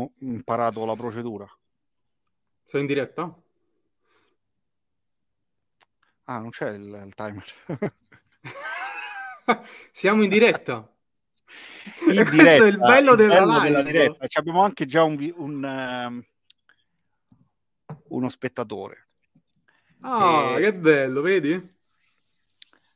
[0.00, 1.46] abbiamo imparato la procedura.
[2.64, 3.34] Sei in diretta?
[6.24, 7.44] Ah, non c'è il, il timer.
[9.90, 10.88] Siamo in diretta.
[12.06, 13.60] In Questo diretta, è il bello della live.
[13.60, 14.26] della diretta.
[14.28, 16.24] Ci abbiamo anche già un, un, ehm,
[18.08, 19.08] uno spettatore.
[20.02, 21.78] Ah, Eh, che bello, vedi?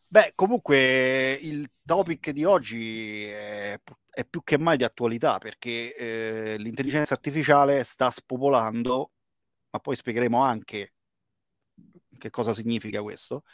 [0.09, 3.81] Beh, comunque il topic di oggi è,
[4.15, 9.13] è più che mai di attualità perché eh, l'intelligenza artificiale sta spopolando,
[9.71, 10.93] ma poi spiegheremo anche
[12.19, 13.45] che cosa significa questo,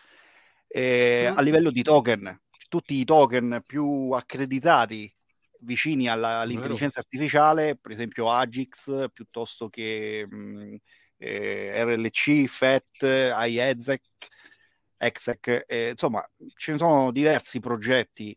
[0.69, 1.39] eh, Mm.
[1.39, 2.41] a livello di token.
[2.69, 5.13] Tutti i token più accreditati
[5.63, 10.77] vicini alla- all'intelligenza artificiale, per esempio Agix, piuttosto che mh,
[11.19, 14.03] eh, RLC, FET, IEZEC,
[14.99, 18.37] EXEC, eh, insomma, ce ne sono diversi progetti.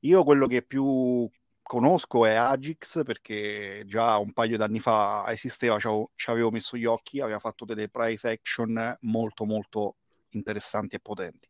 [0.00, 1.28] Io quello che più
[1.64, 7.20] conosco è Agix perché già un paio d'anni fa esisteva, ci avevo, messo gli occhi,
[7.20, 9.96] aveva fatto delle price action molto molto
[10.30, 11.48] interessanti e potenti.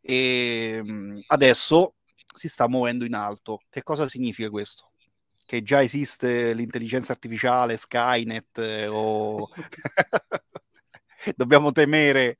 [0.00, 1.96] E mh, adesso
[2.34, 3.60] si sta muovendo in alto.
[3.68, 4.92] Che cosa significa questo?
[5.44, 9.48] Che già esiste l'intelligenza artificiale, Skynet eh, o
[11.36, 12.38] dobbiamo temere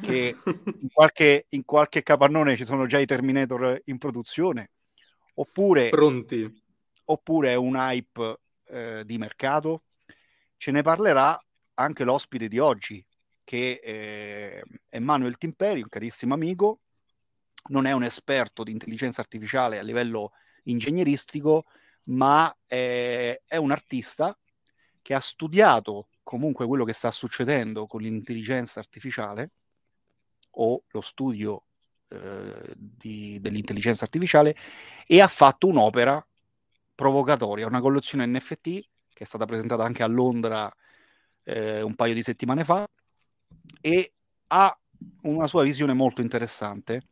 [0.00, 4.70] che in qualche, in qualche capannone ci sono già i Terminator in produzione
[5.38, 6.62] oppure, Pronti.
[7.06, 9.84] oppure è un hype eh, di mercato.
[10.56, 11.40] Ce ne parlerà
[11.74, 13.04] anche l'ospite di oggi,
[13.44, 16.80] che eh, è Manuel Timperi, un carissimo amico,
[17.68, 20.32] non è un esperto di intelligenza artificiale a livello
[20.64, 21.64] ingegneristico,
[22.06, 24.36] ma è, è un artista
[25.02, 29.50] che ha studiato comunque quello che sta succedendo con l'intelligenza artificiale
[30.58, 31.65] o lo studio
[32.08, 34.56] eh, di- dell'intelligenza artificiale
[35.06, 36.24] e ha fatto un'opera
[36.94, 38.62] provocatoria, una collezione NFT
[39.12, 40.72] che è stata presentata anche a Londra
[41.44, 42.86] eh, un paio di settimane fa
[43.80, 44.12] e
[44.48, 44.78] ha
[45.22, 47.02] una sua visione molto interessante.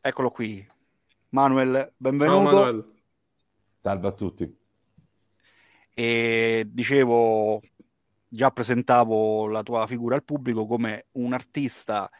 [0.00, 0.66] Eccolo qui.
[1.30, 2.42] Manuel, Ciao benvenuto.
[2.56, 2.92] Manuel.
[3.80, 4.56] Salve a tutti.
[5.94, 7.60] e dicevo,
[8.28, 12.10] già presentavo la tua figura al pubblico come un artista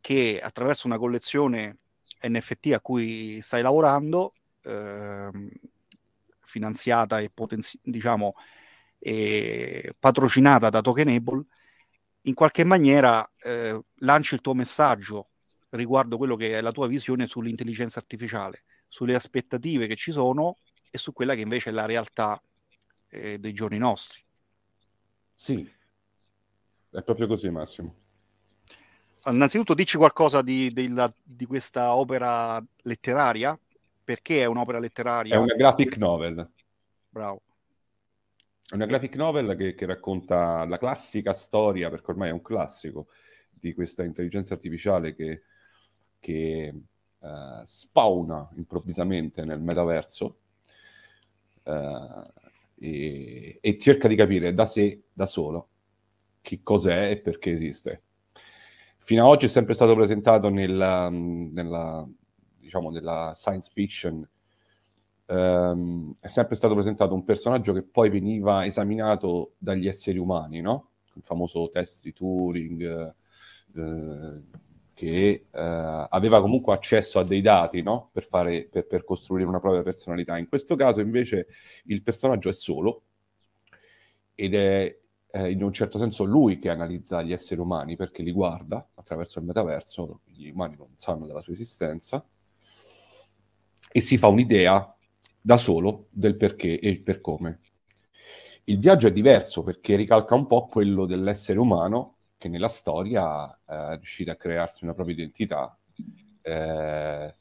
[0.00, 1.78] che attraverso una collezione
[2.22, 5.48] NFT a cui stai lavorando, ehm,
[6.40, 8.34] finanziata e potenzi- diciamo
[8.98, 11.44] e patrocinata da Tokenable,
[12.22, 15.30] in qualche maniera eh, lanci il tuo messaggio
[15.70, 20.58] riguardo quello che è la tua visione sull'intelligenza artificiale, sulle aspettative che ci sono
[20.90, 22.42] e su quella che invece è la realtà
[23.08, 24.22] eh, dei giorni nostri.
[25.34, 25.66] Sì,
[26.90, 27.94] è proprio così, Massimo.
[29.26, 33.58] Innanzitutto dici qualcosa di, della- di questa opera letteraria,
[34.02, 35.34] perché è un'opera letteraria?
[35.34, 36.48] È una graphic novel.
[37.08, 37.42] Bravo.
[38.66, 43.08] È una graphic novel che, che racconta la classica storia, perché ormai è un classico,
[43.50, 45.42] di questa intelligenza artificiale che,
[46.18, 46.74] che
[47.20, 50.38] eh, spawna improvvisamente nel metaverso
[51.64, 52.32] eh,
[52.76, 55.68] e, e cerca di capire da sé, da solo,
[56.40, 58.02] che cos'è e perché esiste.
[59.00, 62.06] Fino ad oggi è sempre stato presentato nella, nella,
[62.58, 64.26] diciamo, nella science fiction
[65.30, 70.90] ehm, è sempre stato presentato un personaggio che poi veniva esaminato dagli esseri umani, no?
[71.14, 73.14] Il famoso test di Turing,
[73.76, 74.42] eh,
[74.94, 78.10] che eh, aveva comunque accesso a dei dati, no?
[78.12, 80.36] Per, fare, per, per costruire una propria personalità.
[80.36, 81.46] In questo caso invece
[81.84, 83.02] il personaggio è solo
[84.34, 84.98] ed è
[85.32, 89.38] eh, in un certo senso lui che analizza gli esseri umani perché li guarda attraverso
[89.38, 92.24] il metaverso, gli umani non sanno della sua esistenza,
[93.92, 94.94] e si fa un'idea
[95.40, 97.60] da solo del perché e il per come.
[98.64, 103.92] Il viaggio è diverso perché ricalca un po' quello dell'essere umano che nella storia eh,
[103.92, 105.76] è riuscito a crearsi una propria identità.
[106.42, 107.34] Eh,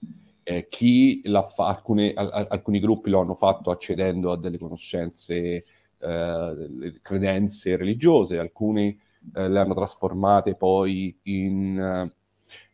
[0.43, 5.65] eh, chi fa- alcune- al- alcuni gruppi lo hanno fatto accedendo a delle conoscenze,
[5.99, 8.99] eh, credenze religiose, alcuni
[9.35, 12.11] eh, le hanno trasformate poi in,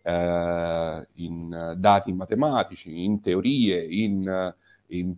[0.04, 4.54] eh, in dati matematici, in teorie, in
[4.88, 5.16] in,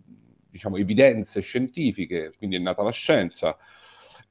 [0.50, 3.56] diciamo, evidenze scientifiche, quindi è nata la scienza.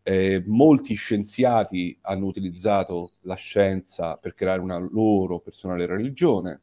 [0.03, 6.61] Eh, molti scienziati hanno utilizzato la scienza per creare una loro personale religione.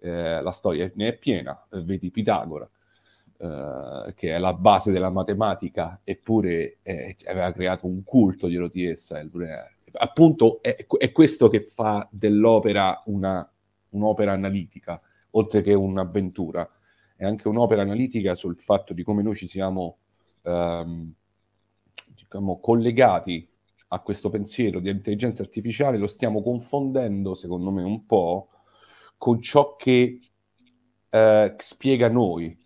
[0.00, 2.68] Eh, la storia ne è piena, vedi Pitagora,
[3.38, 9.22] eh, che è la base della matematica, eppure eh, aveva creato un culto di essa.
[9.92, 13.48] Appunto è, è questo che fa dell'opera una,
[13.90, 15.00] un'opera analitica,
[15.32, 16.68] oltre che un'avventura.
[17.14, 19.98] È anche un'opera analitica sul fatto di come noi ci siamo
[20.42, 21.12] ehm,
[22.14, 23.48] diciamo, collegati
[23.88, 25.98] a questo pensiero di intelligenza artificiale.
[25.98, 28.48] Lo stiamo confondendo, secondo me, un po'
[29.18, 30.18] con ciò che
[31.08, 32.58] eh, spiega noi,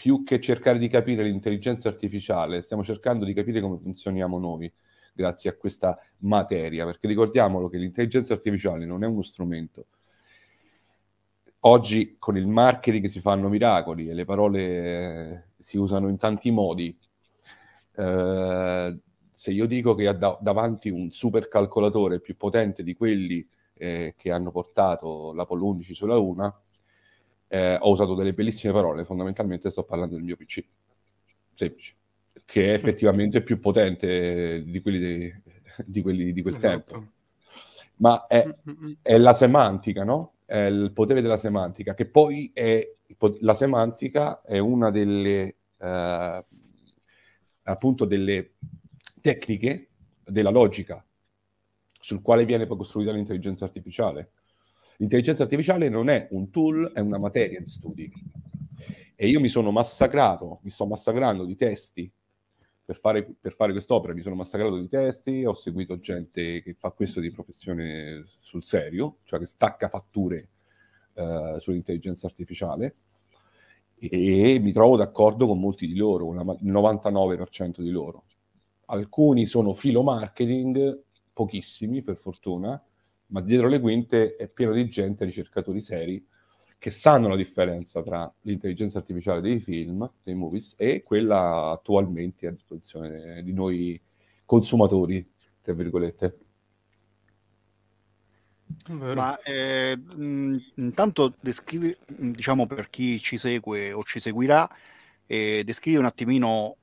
[0.00, 4.72] più che cercare di capire l'intelligenza artificiale, stiamo cercando di capire come funzioniamo noi
[5.12, 9.88] grazie a questa materia, perché ricordiamolo che l'intelligenza artificiale non è uno strumento.
[11.64, 16.50] Oggi con il marketing si fanno miracoli e le parole eh, si usano in tanti
[16.50, 16.98] modi.
[17.96, 18.98] Eh,
[19.34, 24.30] se io dico che ha da- davanti un supercalcolatore più potente di quelli eh, che
[24.30, 26.58] hanno portato l'Apollo 11 sulla Luna,
[27.52, 30.64] eh, ho usato delle bellissime parole, fondamentalmente sto parlando del mio PC,
[31.52, 31.94] semplice,
[32.44, 35.42] che è effettivamente più potente di quelli, de,
[35.84, 36.92] di, quelli di quel esatto.
[36.92, 37.10] tempo.
[37.96, 38.92] Ma è, mm, mm, mm.
[39.02, 40.34] è, la semantica, no?
[40.44, 42.88] È il potere della semantica, che poi è,
[43.40, 46.44] la semantica è una delle, eh,
[47.64, 48.52] appunto, delle
[49.20, 49.88] tecniche
[50.24, 51.04] della logica
[52.00, 54.30] sul quale viene poi costruita l'intelligenza artificiale.
[55.00, 58.12] L'intelligenza artificiale non è un tool, è una materia di studi.
[59.16, 62.10] E io mi sono massacrato, mi sto massacrando di testi
[62.84, 66.90] per fare, per fare quest'opera, mi sono massacrato di testi, ho seguito gente che fa
[66.90, 70.48] questo di professione sul serio, cioè che stacca fatture
[71.14, 72.92] eh, sull'intelligenza artificiale
[73.96, 78.24] e mi trovo d'accordo con molti di loro, il 99% di loro.
[78.86, 82.82] Alcuni sono filo marketing, pochissimi per fortuna,
[83.30, 86.24] ma dietro le quinte è pieno di gente, ricercatori seri,
[86.78, 92.52] che sanno la differenza tra l'intelligenza artificiale dei film, dei movies, e quella attualmente a
[92.52, 94.00] disposizione di noi
[94.44, 95.30] consumatori,
[95.60, 96.38] tra virgolette.
[98.88, 99.98] Ma eh,
[100.76, 104.68] intanto descrivi, diciamo per chi ci segue o ci seguirà,
[105.26, 106.76] eh, descrivi un attimino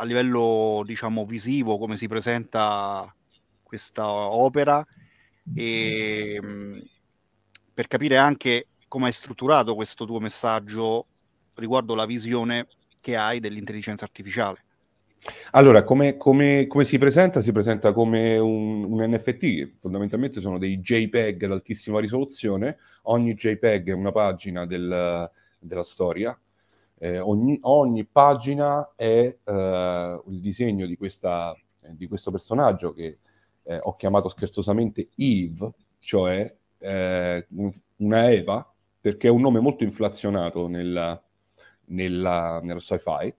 [0.00, 3.12] a livello diciamo visivo come si presenta
[3.62, 4.86] questa opera
[5.54, 6.82] e mh,
[7.74, 11.06] per capire anche come è strutturato questo tuo messaggio
[11.56, 12.66] riguardo la visione
[13.00, 14.64] che hai dell'intelligenza artificiale.
[15.52, 17.40] Allora, come, come, come, si presenta?
[17.40, 23.88] Si presenta come un, un, NFT, fondamentalmente sono dei JPEG ad altissima risoluzione, ogni JPEG
[23.88, 26.38] è una pagina del, della storia,
[26.98, 31.54] eh, ogni, ogni, pagina è eh, il disegno di, questa,
[31.90, 33.18] di questo personaggio che
[33.68, 37.46] eh, ho chiamato scherzosamente Eve, cioè eh,
[37.96, 41.22] una Eva, perché è un nome molto inflazionato nella,
[41.86, 43.32] nella, nello sci-fi,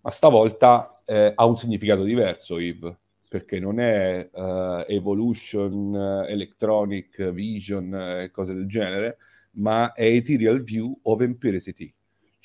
[0.00, 2.98] ma stavolta eh, ha un significato diverso Eve,
[3.28, 9.18] perché non è uh, evolution, electronic, vision e cose del genere,
[9.52, 11.92] ma è ethereal view of empiricity,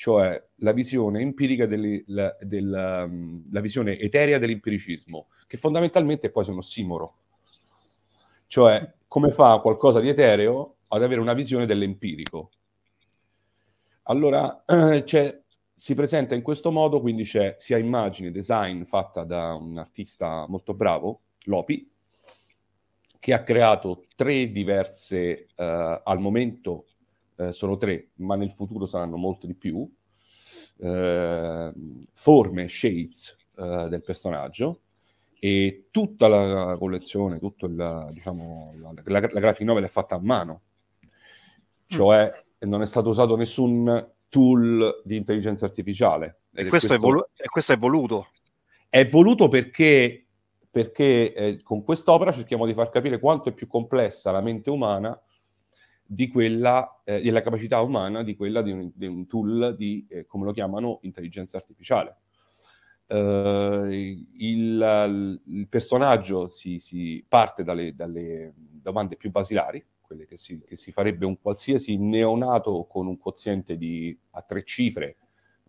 [0.01, 6.31] cioè la visione empirica delle, la, della, um, la visione eterea dell'empiricismo, che fondamentalmente è
[6.31, 7.17] quasi un ossimoro.
[8.47, 12.49] Cioè, come fa qualcosa di etereo ad avere una visione dell'empirico?
[14.05, 15.43] Allora, eh,
[15.75, 20.73] si presenta in questo modo, quindi c'è sia immagine, design fatta da un artista molto
[20.73, 21.87] bravo, Lopi,
[23.19, 26.85] che ha creato tre diverse, eh, al momento
[27.41, 29.89] eh, sono tre, ma nel futuro saranno molto di più,
[30.77, 31.73] eh,
[32.13, 34.81] forme, shapes eh, del personaggio
[35.39, 40.21] e tutta la collezione, tutta la, diciamo, la, la, la graphic novel è fatta a
[40.21, 40.61] mano,
[41.87, 42.31] cioè
[42.65, 42.69] mm.
[42.69, 46.35] non è stato usato nessun tool di intelligenza artificiale.
[46.53, 48.27] E questo, questo, è, volu- questo è voluto?
[48.87, 50.27] È voluto perché,
[50.69, 55.19] perché eh, con quest'opera cerchiamo di far capire quanto è più complessa la mente umana
[56.13, 60.25] di quella, eh, della capacità umana di quella di un, di un tool di, eh,
[60.25, 62.17] come lo chiamano, intelligenza artificiale.
[63.07, 70.61] Uh, il, il, personaggio si, si parte dalle, dalle, domande più basilari, quelle che si,
[70.65, 75.17] che si, farebbe un qualsiasi neonato con un quoziente di, a tre cifre,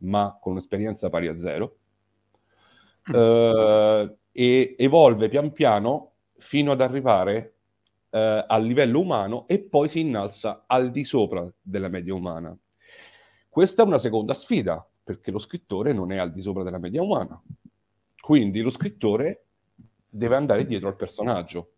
[0.01, 1.77] ma con un'esperienza pari a zero,
[3.13, 7.55] uh, e evolve pian piano fino ad arrivare
[8.13, 12.57] eh, a livello umano e poi si innalza al di sopra della media umana.
[13.49, 17.03] Questa è una seconda sfida, perché lo scrittore non è al di sopra della media
[17.03, 17.41] umana.
[18.21, 19.47] Quindi lo scrittore
[20.09, 21.73] deve andare dietro al personaggio.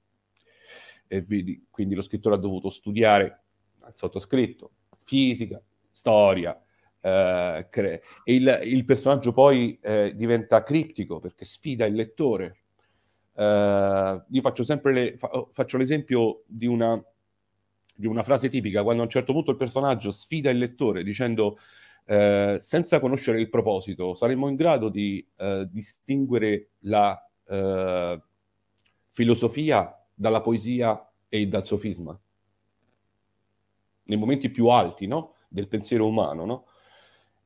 [1.07, 3.43] E vedi, quindi lo scrittore ha dovuto studiare
[3.87, 4.73] il sottoscritto,
[5.07, 5.61] fisica,
[5.91, 6.61] storia,
[7.01, 12.64] eh, cre- il, il, personaggio poi eh, diventa criptico perché sfida il lettore,
[13.35, 17.03] Uh, io faccio sempre le, fa, oh, faccio l'esempio di una,
[17.95, 21.59] di una, frase tipica, quando a un certo punto il personaggio sfida il lettore dicendo
[22.07, 28.23] eh, senza conoscere il proposito, saremmo in grado di eh, distinguere la eh,
[29.09, 32.19] filosofia dalla poesia e dal sofisma?
[34.07, 35.35] Nei momenti più alti no?
[35.49, 36.67] del pensiero umano, no?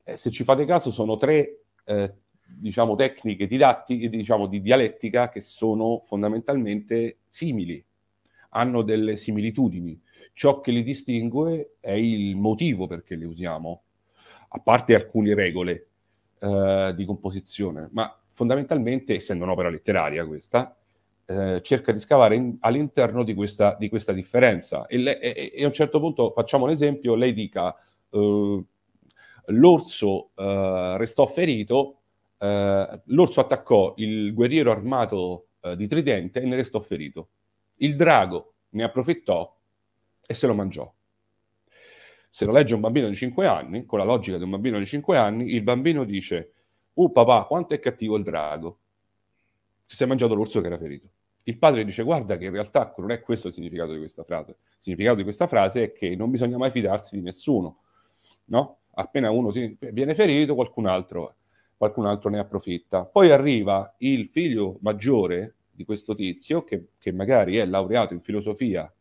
[0.02, 2.14] Eh, se ci fate caso, sono tre eh,
[2.48, 7.84] diciamo, tecniche didattiche, diciamo, di dialettica che sono fondamentalmente simili,
[8.50, 10.00] hanno delle similitudini.
[10.32, 13.82] Ciò che li distingue è il motivo perché le usiamo,
[14.48, 15.88] a parte alcune regole
[16.38, 20.76] eh, di composizione, ma fondamentalmente, essendo un'opera letteraria questa,
[21.26, 24.86] eh, cerca di scavare in, all'interno di questa, di questa differenza.
[24.86, 27.74] E, le, e, e, a un certo punto, facciamo un esempio, lei dica,
[28.10, 28.64] eh,
[29.46, 31.97] l'orso eh, restò ferito,
[32.38, 37.28] eh, l'orso attaccò il guerriero armato eh, di tridente e ne restò ferito.
[37.76, 39.56] Il drago ne approfittò
[40.26, 40.92] e se lo mangiò.
[42.30, 44.86] Se lo legge un bambino di 5 anni, con la logica di un bambino di
[44.86, 46.52] 5 anni, il bambino dice,
[46.92, 48.78] uh papà, quanto è cattivo il drago.
[49.86, 51.08] Si è mangiato l'orso che era ferito.
[51.44, 54.50] Il padre dice, guarda che in realtà non è questo il significato di questa frase.
[54.50, 57.78] Il significato di questa frase è che non bisogna mai fidarsi di nessuno,
[58.46, 58.80] no?
[58.92, 61.36] Appena uno viene ferito, qualcun altro,
[61.78, 63.04] qualcun altro ne approfitta.
[63.04, 68.92] Poi arriva il figlio maggiore di questo tizio, che, che magari è laureato in filosofia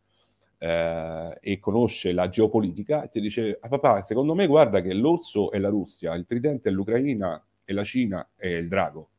[0.60, 5.50] eh, e conosce la geopolitica, e ti dice, ah, papà, secondo me guarda che l'orso
[5.50, 9.10] è la Russia, il tridente è l'Ucraina e la Cina è il drago.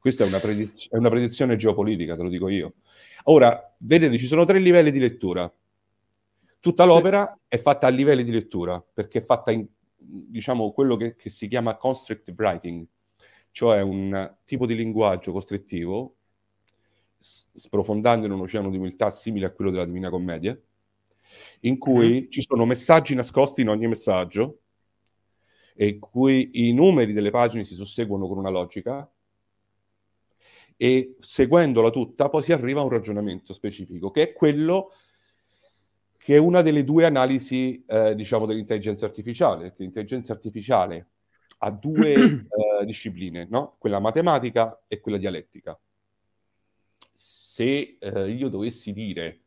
[0.00, 2.74] Questa è una, prediz- è una predizione geopolitica, te lo dico io.
[3.24, 5.50] Ora, vedete, ci sono tre livelli di lettura.
[6.58, 7.40] Tutta l'opera sì.
[7.48, 9.64] è fatta a livelli di lettura, perché è fatta in,
[9.96, 12.86] diciamo, quello che, che si chiama constrictive writing,
[13.50, 16.16] cioè un tipo di linguaggio costrittivo
[17.18, 20.58] sprofondando in un oceano di umiltà simile a quello della Divina Commedia,
[21.60, 22.30] in cui mm.
[22.30, 24.60] ci sono messaggi nascosti in ogni messaggio,
[25.74, 29.10] e in cui i numeri delle pagine si susseguono con una logica,
[30.78, 34.92] e seguendola tutta poi si arriva a un ragionamento specifico, che è quello
[36.26, 41.10] che è una delle due analisi, eh, diciamo, dell'intelligenza artificiale, che l'intelligenza artificiale
[41.58, 42.14] ha due
[42.82, 43.76] eh, discipline, no?
[43.78, 45.78] quella matematica e quella dialettica
[47.56, 49.40] se eh, io dovessi dire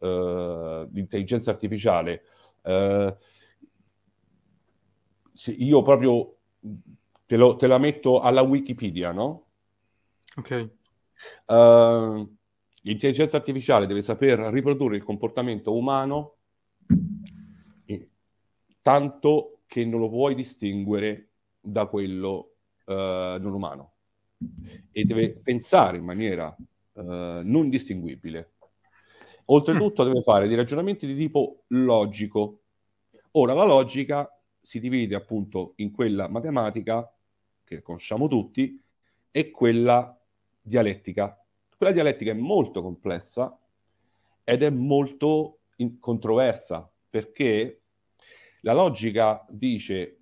[0.00, 2.24] eh, l'intelligenza artificiale,
[2.62, 3.16] eh,
[5.32, 6.38] se io proprio
[7.24, 9.44] te, lo, te, la metto alla Wikipedia, no?
[10.36, 10.70] Ok.
[11.46, 12.36] Uh,
[12.86, 16.34] l'intelligenza artificiale deve saper riprodurre il comportamento umano
[18.80, 23.94] tanto che non lo puoi distinguere da quello uh, non umano
[24.92, 26.54] e deve pensare in maniera
[26.92, 28.52] eh, non distinguibile.
[29.46, 32.60] Oltretutto deve fare dei ragionamenti di tipo logico.
[33.32, 34.28] Ora, la logica
[34.60, 37.10] si divide appunto in quella matematica,
[37.64, 38.80] che conosciamo tutti,
[39.30, 40.18] e quella
[40.60, 41.45] dialettica.
[41.76, 43.58] Quella dialettica è molto complessa
[44.44, 45.60] ed è molto
[46.00, 47.82] controversa, perché
[48.62, 50.20] la logica dice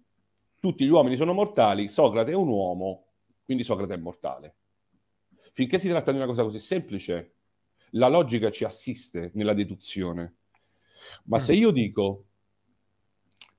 [0.59, 3.07] tutti gli uomini sono mortali, Socrate è un uomo,
[3.45, 4.57] quindi Socrate è mortale
[5.55, 7.37] finché si tratta di una cosa così semplice,
[7.91, 10.35] la logica ci assiste nella deduzione.
[11.25, 11.41] Ma mm.
[11.41, 12.25] se io dico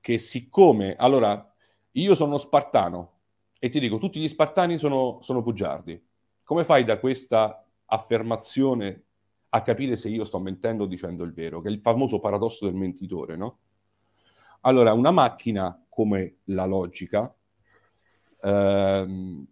[0.00, 1.52] che siccome, allora,
[1.92, 3.20] io sono uno spartano
[3.58, 6.06] e ti dico tutti gli spartani sono, sono bugiardi,
[6.44, 9.04] come fai da questa affermazione
[9.50, 12.66] a capire se io sto mentendo o dicendo il vero, che è il famoso paradosso
[12.66, 13.58] del mentitore, no?
[14.62, 17.32] Allora, una macchina come la logica
[18.42, 19.46] ehm,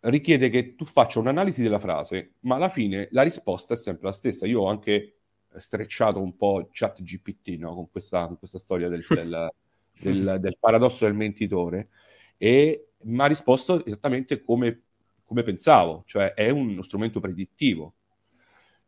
[0.00, 4.12] richiede che tu faccia un'analisi della frase, ma alla fine la risposta è sempre la
[4.12, 4.46] stessa.
[4.46, 5.18] Io ho anche
[5.56, 7.74] strecciato un po' chat GPT no?
[7.74, 9.50] con, questa, con, questa, storia del, del,
[10.00, 11.88] del, del, paradosso del mentitore
[12.36, 14.82] e mi ha risposto esattamente come,
[15.28, 17.96] come pensavo, cioè è uno strumento predittivo.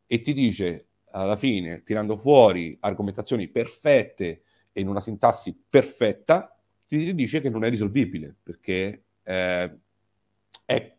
[0.06, 4.42] E ti dice alla fine, tirando fuori argomentazioni perfette
[4.73, 9.78] e in una sintassi perfetta, ti dice che non è risolvibile perché eh,
[10.64, 10.97] è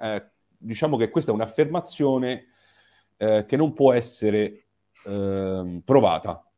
[0.00, 2.46] eh, diciamo che questa è un'affermazione
[3.18, 4.64] eh, che non può essere
[5.04, 6.50] eh, provata,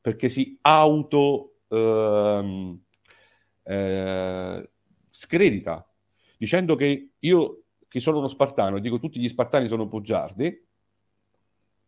[0.00, 2.80] perché si auto ehm,
[3.62, 4.70] eh,
[5.10, 5.87] scredita,
[6.38, 10.66] dicendo che io, che sono uno spartano, e dico tutti gli spartani sono bugiardi,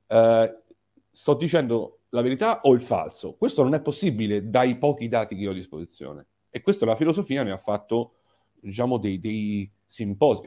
[0.09, 0.62] eh,
[1.11, 3.35] sto dicendo la verità o il falso.
[3.35, 6.26] Questo non è possibile dai pochi dati che ho a disposizione.
[6.50, 8.16] E questa la filosofia ne ha fatto,
[8.61, 10.42] diciamo, dei, dei simposi,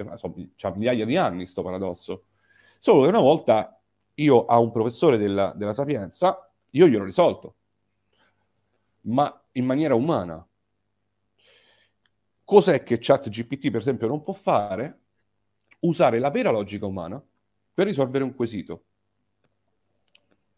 [0.56, 2.26] c'ha migliaia di anni questo paradosso.
[2.78, 3.82] Solo che una volta
[4.16, 7.56] io a un professore della, della Sapienza, io gliel'ho risolto,
[9.02, 10.46] ma in maniera umana,
[12.44, 15.00] cos'è che ChatGPT, per esempio, non può fare?
[15.80, 17.22] Usare la vera logica umana
[17.74, 18.84] per risolvere un quesito.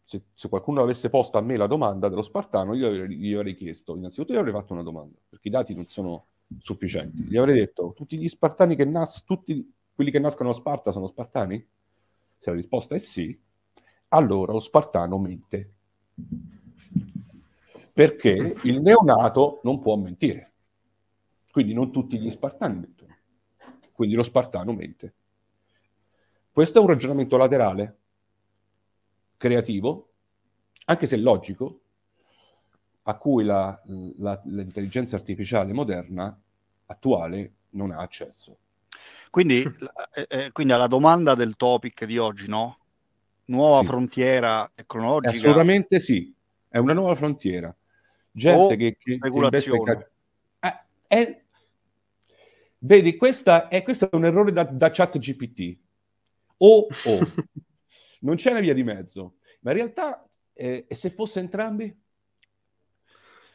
[0.04, 3.96] Se, se qualcuno avesse posto a me la domanda dello Spartano, io gli avrei chiesto,
[3.96, 6.26] innanzitutto gli avrei fatto una domanda, perché i dati non sono
[6.58, 7.22] sufficienti.
[7.22, 11.06] Gli avrei detto, tutti gli Spartani che nascono, tutti quelli che nascono a Sparta sono
[11.06, 11.66] Spartani?
[12.38, 13.36] Se la risposta è sì,
[14.08, 15.72] allora lo Spartano mente.
[17.92, 20.52] Perché il neonato non può mentire.
[21.56, 23.16] Quindi non tutti gli Spartani mentono.
[23.90, 25.14] Quindi lo Spartano mente.
[26.52, 27.96] Questo è un ragionamento laterale,
[29.38, 30.10] creativo,
[30.84, 31.80] anche se logico,
[33.04, 33.80] a cui la-
[34.18, 36.38] la- l'intelligenza artificiale moderna
[36.88, 38.58] attuale non ha accesso.
[39.30, 39.62] Quindi,
[40.12, 42.78] eh, eh, quindi alla domanda del topic di oggi, no?
[43.46, 43.86] Nuova Sì.
[43.86, 45.30] frontiera tecnologica.
[45.30, 46.34] Assolutamente sì,
[46.68, 47.74] è una nuova frontiera.
[48.30, 49.70] Gente che, che- che investe
[50.60, 51.44] Eh, è-
[52.78, 55.78] Vedi, questa è, questo è un errore da, da chat GPT.
[56.58, 57.18] O, o.
[58.20, 59.36] non c'è una via di mezzo.
[59.60, 61.94] Ma in realtà, eh, e se fosse entrambi?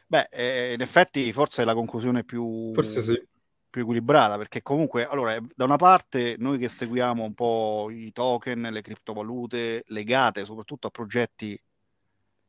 [0.06, 3.26] Beh, eh, in effetti forse è la conclusione più, Forse sì.
[3.70, 8.68] più equilibrata, perché comunque, allora, da una parte noi che seguiamo un po' i token,
[8.70, 11.58] le criptovalute legate soprattutto a progetti,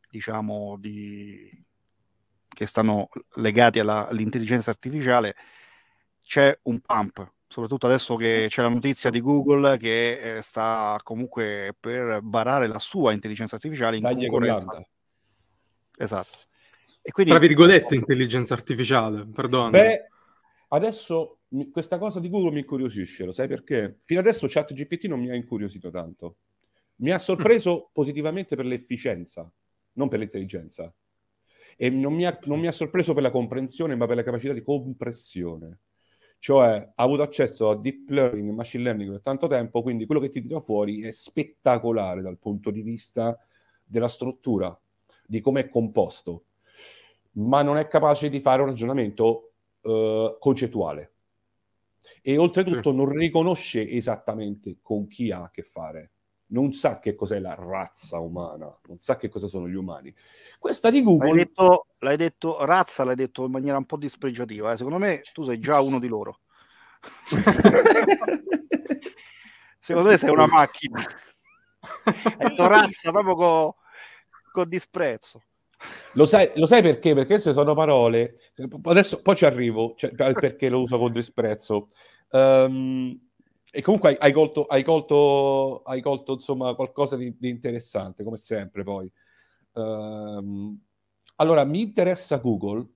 [0.09, 1.49] diciamo, di...
[2.49, 5.35] che stanno legati alla- all'intelligenza artificiale,
[6.25, 11.75] c'è un pump, soprattutto adesso che c'è la notizia di Google che eh, sta comunque
[11.79, 14.85] per barare la sua intelligenza artificiale in Dagli concorrenza.
[15.97, 16.37] Esatto.
[17.01, 19.69] E quindi Tra virgolette, intelligenza artificiale, perdona.
[19.69, 20.07] Beh,
[20.69, 23.99] adesso mi- questa cosa di Google mi incuriosisce, lo sai perché?
[24.03, 26.37] Fino adesso ChatGPT non mi ha incuriosito tanto.
[26.97, 29.49] Mi ha sorpreso positivamente per l'efficienza,
[29.93, 30.93] non per l'intelligenza.
[31.75, 34.53] E non mi, ha, non mi ha sorpreso per la comprensione, ma per la capacità
[34.53, 35.79] di compressione.
[36.43, 40.19] Cioè, ha avuto accesso a deep learning e machine learning per tanto tempo, quindi quello
[40.19, 43.39] che ti tira fuori è spettacolare dal punto di vista
[43.85, 44.77] della struttura,
[45.25, 46.43] di come è composto
[47.35, 51.11] ma non è capace di fare un ragionamento eh, concettuale.
[52.21, 56.11] E oltretutto non riconosce esattamente con chi ha a che fare.
[56.47, 60.13] Non sa che cos'è la razza umana, non sa che cosa sono gli umani.
[60.59, 64.71] Questa di L'hai Google detto, l'hai detto razza, l'hai detto in maniera un po' dispregiativa.
[64.71, 64.77] eh.
[64.77, 66.39] Secondo me tu sei già uno di loro.
[69.79, 71.03] Secondo me sei una macchina.
[72.05, 73.75] Hai detto razza proprio co-
[74.51, 75.41] con disprezzo.
[76.13, 77.13] Lo sai, lo sai perché?
[77.13, 78.37] Perché queste sono parole.
[78.83, 81.89] Adesso poi ci arrivo cioè, perché lo uso con disprezzo.
[82.31, 83.19] Ehm,
[83.75, 88.83] e comunque hai, colto, hai colto, hai colto insomma qualcosa di, di interessante, come sempre.
[88.83, 89.11] Poi
[89.73, 90.79] Ehm,
[91.37, 92.87] allora mi interessa Google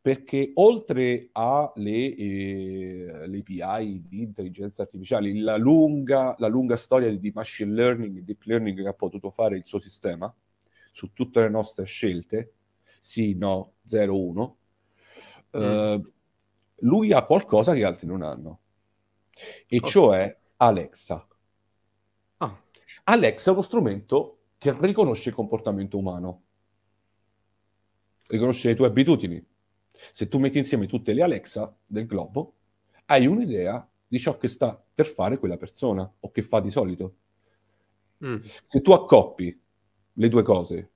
[0.00, 7.72] perché oltre alle eh, API di intelligenza artificiale, la lunga, la lunga storia di machine
[7.72, 10.32] learning e deep learning che ha potuto fare il suo sistema
[10.90, 12.52] su tutte le nostre scelte,
[12.98, 14.56] sì, no, 0, 1,
[15.50, 16.00] eh,
[16.80, 18.60] lui ha qualcosa che altri non hanno,
[19.66, 19.92] e Cosa?
[19.92, 21.26] cioè Alexa.
[22.38, 22.62] Ah,
[23.04, 26.42] Alexa è uno strumento che riconosce il comportamento umano,
[28.26, 29.44] riconosce le tue abitudini.
[30.12, 32.54] Se tu metti insieme tutte le Alexa del globo,
[33.06, 37.14] hai un'idea di ciò che sta per fare quella persona o che fa di solito.
[38.24, 38.36] mm.
[38.64, 39.60] Se tu accoppi
[40.14, 40.90] le due cose,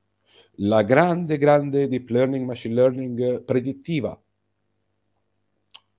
[0.57, 4.21] la grande, grande deep learning, machine learning predittiva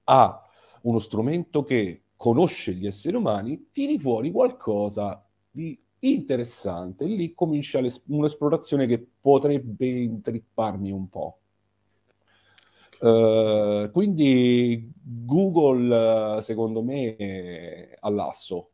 [0.06, 0.50] a
[0.82, 7.04] uno strumento che conosce gli esseri umani, tiri fuori qualcosa di interessante.
[7.04, 11.40] Lì comincia un'esplorazione che potrebbe intripparmi un po'.
[13.02, 18.70] Eh, quindi Google, secondo me, è all'asso,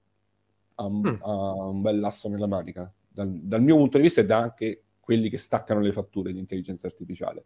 [0.75, 1.15] ha Mm.
[1.19, 4.83] ha un bel asso nella manica, dal, dal mio punto di vista e da anche
[4.99, 7.45] quelli che staccano le fatture di intelligenza artificiale.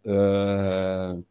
[0.00, 1.24] Eh,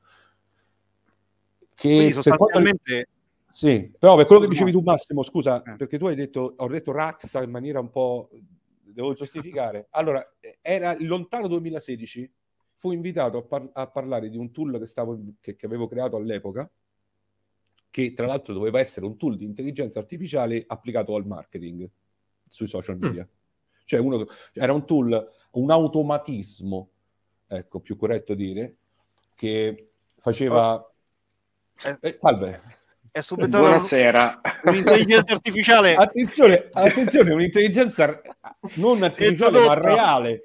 [1.73, 3.07] che Quindi sostanzialmente
[3.51, 5.75] sì, però per quello che dicevi tu Massimo, scusa, Eh.
[5.75, 8.29] perché tu hai detto, ho detto razza in maniera un po'...
[8.81, 9.87] devo giustificare.
[9.91, 10.25] Allora,
[10.61, 12.31] era lontano 2016,
[12.75, 16.15] fu invitato a, par- a parlare di un tool che, stavo, che, che avevo creato
[16.15, 16.69] all'epoca,
[17.89, 21.87] che tra l'altro doveva essere un tool di intelligenza artificiale applicato al marketing
[22.47, 23.27] sui social media.
[23.85, 26.89] Cioè uno, era un tool, un automatismo,
[27.47, 28.77] ecco, più corretto dire,
[29.35, 30.83] che faceva...
[31.83, 31.97] Eh.
[31.99, 32.79] Eh, salve.
[33.11, 34.41] È subentrata Buonasera.
[34.63, 38.21] un'intelligenza artificiale Attenzione, attenzione, un'intelligenza
[38.75, 40.43] non artificiale ma reale.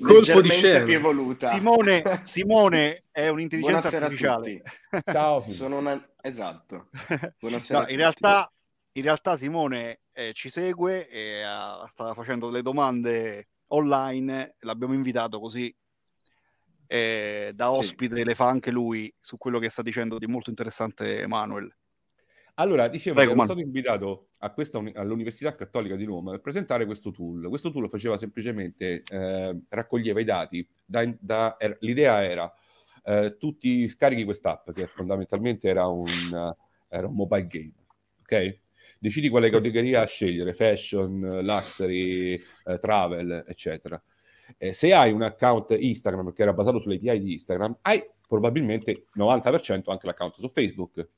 [0.00, 0.84] Colpo di scena.
[0.84, 1.50] più evoluta.
[1.50, 4.62] Simone, Simone è un'intelligenza Buonasera a artificiale.
[4.62, 5.02] tutti.
[5.12, 5.50] Ciao.
[5.50, 6.08] Sono una...
[6.20, 6.88] Esatto.
[7.38, 8.52] Buonasera No, in realtà,
[8.92, 15.40] in realtà Simone eh, ci segue e ah, stava facendo delle domande online, l'abbiamo invitato
[15.40, 15.74] così
[16.86, 17.76] eh, da Sì.
[17.78, 21.70] ospite le fa anche lui su quello che sta dicendo di molto interessante Manuel.
[22.60, 26.40] Allora, dicevo Prego, che ero stato invitato a questa uni- all'Università Cattolica di Roma per
[26.40, 27.48] presentare questo tool.
[27.48, 32.52] Questo tool faceva semplicemente, eh, raccoglieva i dati, da- da- er- l'idea era
[33.04, 36.08] eh, tutti scarichi quest'app che fondamentalmente era un,
[36.88, 37.72] era un mobile game,
[38.20, 38.58] ok?
[38.98, 44.02] Decidi quale categoria scegliere, fashion, luxury, eh, travel, eccetera.
[44.58, 49.06] Eh, se hai un account Instagram, perché era basato sulle API di Instagram, hai probabilmente
[49.14, 51.08] 90% anche l'account su Facebook.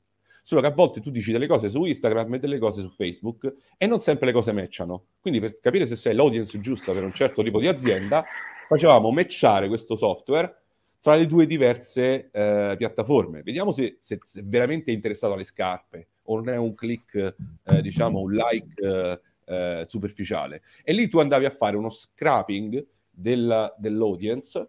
[0.51, 3.53] Solo che a volte tu dici delle cose su Instagram e delle cose su Facebook
[3.77, 5.05] e non sempre le cose matchano.
[5.21, 8.25] Quindi per capire se sei l'audience giusta per un certo tipo di azienda,
[8.67, 10.53] facevamo matchare questo software
[10.99, 13.43] tra le due diverse eh, piattaforme.
[13.43, 17.81] Vediamo se, se, se veramente è interessato alle scarpe o non è un click, eh,
[17.81, 20.63] diciamo, un like eh, eh, superficiale.
[20.83, 24.67] E lì tu andavi a fare uno scrapping della- dell'audience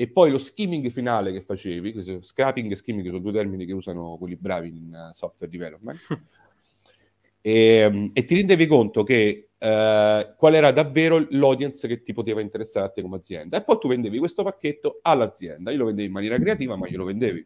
[0.00, 4.16] e poi lo skimming finale che facevi, scrapping e skimming sono due termini che usano
[4.16, 5.98] quelli bravi in eh, software development,
[7.42, 12.86] e, e ti rendevi conto che eh, qual era davvero l'audience che ti poteva interessare
[12.86, 13.56] a te come azienda.
[13.56, 15.72] E poi tu vendevi questo pacchetto all'azienda.
[15.72, 17.44] Io lo vendevi in maniera creativa, ma glielo vendevi.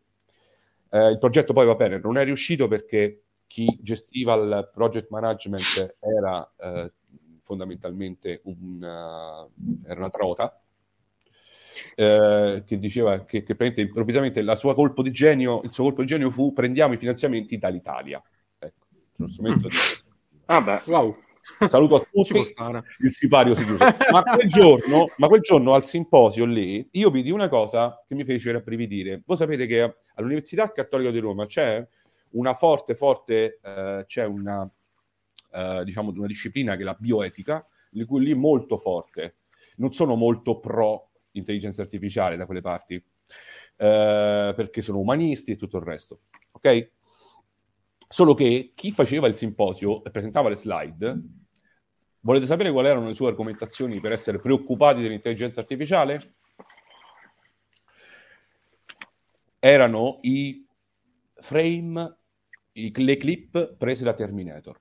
[0.90, 5.96] Eh, il progetto poi va bene, non è riuscito perché chi gestiva il project management
[6.00, 6.92] era eh,
[7.40, 10.61] fondamentalmente un, eh, era una trota
[11.94, 16.02] eh, che diceva che, che praticamente improvvisamente la sua colpo di genio, il suo colpo
[16.02, 18.22] di genio fu prendiamo i finanziamenti dall'Italia.
[18.58, 19.76] Ecco, uno strumento di...
[20.46, 21.16] Ah beh, Wow,
[21.66, 23.96] Saluto a tutti, il sipario si chiuse.
[24.10, 28.24] Ma quel giorno, ma quel giorno al simposio lì, io vidi una cosa che mi
[28.24, 29.22] fece rabbrividire.
[29.26, 31.86] Voi sapete che all'Università Cattolica di Roma c'è
[32.30, 34.68] una forte, forte, eh, c'è una,
[35.52, 39.36] eh, diciamo, una disciplina che è la bioetica, di cui lì molto forte.
[39.76, 45.78] Non sono molto pro intelligenza artificiale da quelle parti, eh, perché sono umanisti e tutto
[45.78, 46.20] il resto.
[46.52, 46.90] Ok?
[48.08, 51.20] Solo che chi faceva il simposio e presentava le slide,
[52.20, 56.34] volete sapere quali erano le sue argomentazioni per essere preoccupati dell'intelligenza artificiale?
[59.58, 60.66] Erano i
[61.36, 62.16] frame,
[62.72, 64.78] i- le clip prese da Terminator.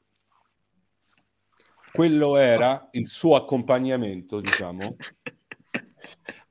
[1.91, 4.95] Quello era il suo accompagnamento, diciamo,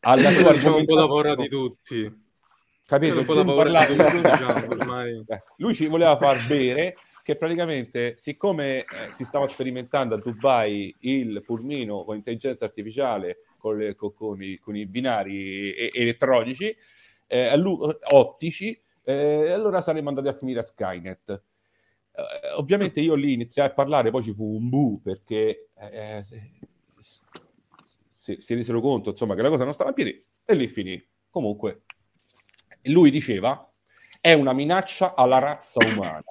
[0.01, 1.43] alla sua diciamo un po' argomentazione.
[1.43, 2.29] di tutti.
[2.87, 3.25] Capito?
[3.25, 5.25] parlava- tutti, diciamo, ormai.
[5.29, 10.95] Eh, lui ci voleva far bere che praticamente, siccome eh, si stava sperimentando a Dubai
[11.01, 16.75] il pulmino con intelligenza artificiale, con, le- co- con i, con i binari e- elettronici,
[17.29, 17.53] eh,
[18.11, 21.43] ottici, eh, allora saremmo andati a finire a Skynet.
[22.13, 25.69] Eh, ovviamente io lì iniziai a parlare, poi ci fu un bu perché
[28.21, 31.03] se- si resero conto insomma, che la cosa non stava a piedi e lì finì.
[31.31, 31.85] Comunque,
[32.83, 33.67] lui diceva
[34.21, 36.23] è una minaccia alla razza umana.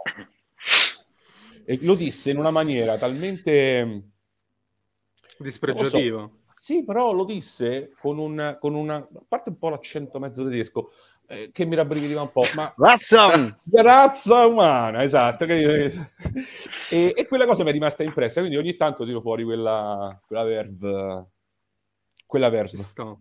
[1.65, 4.03] E lo disse in una maniera talmente...
[5.39, 6.29] Dispregiativa.
[6.53, 8.97] Sì, però lo disse con, un, con una...
[8.97, 10.91] A parte un po' l'accento mezzo tedesco,
[11.27, 12.71] eh, che mi rabbrividiva un po', ma...
[12.77, 13.29] Razza!
[13.71, 15.45] La razza umana, esatto.
[15.45, 15.91] che-
[16.91, 20.43] e, e quella cosa mi è rimasta impressa, quindi ogni tanto tiro fuori quella, quella
[20.43, 21.25] verve...
[22.29, 23.17] Quella sta.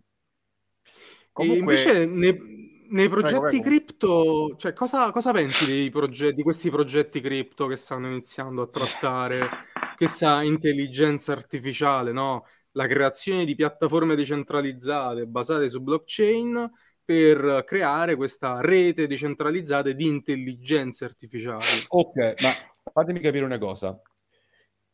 [1.31, 3.63] Comunque- E invece nei, nei progetti prego.
[3.63, 8.67] cripto, cioè cosa, cosa pensi dei progetti, di questi progetti cripto che stanno iniziando a
[8.67, 9.49] trattare
[9.97, 12.45] questa intelligenza artificiale, no?
[12.73, 16.69] La creazione di piattaforme decentralizzate basate su blockchain
[17.03, 21.65] per creare questa rete decentralizzata di intelligenze artificiali.
[21.87, 22.51] Ok, ma
[22.93, 23.99] fatemi capire una cosa.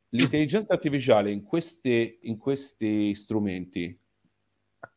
[0.10, 3.99] L'intelligenza artificiale in, queste- in questi strumenti,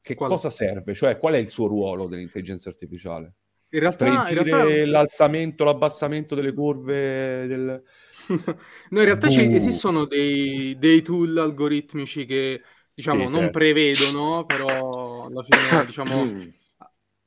[0.00, 0.94] che Qual- cosa serve?
[0.94, 3.34] Cioè, qual è il suo ruolo dell'intelligenza artificiale?
[3.70, 7.82] In realtà, in realtà l'alzamento, l'abbassamento delle curve del...
[8.90, 9.54] No, in realtà ci- Buh.
[9.54, 12.62] esistono dei, dei tool algoritmici che,
[12.94, 13.50] diciamo, Sì, non certo.
[13.50, 16.48] prevedono, però alla fine, diciamo, Mm.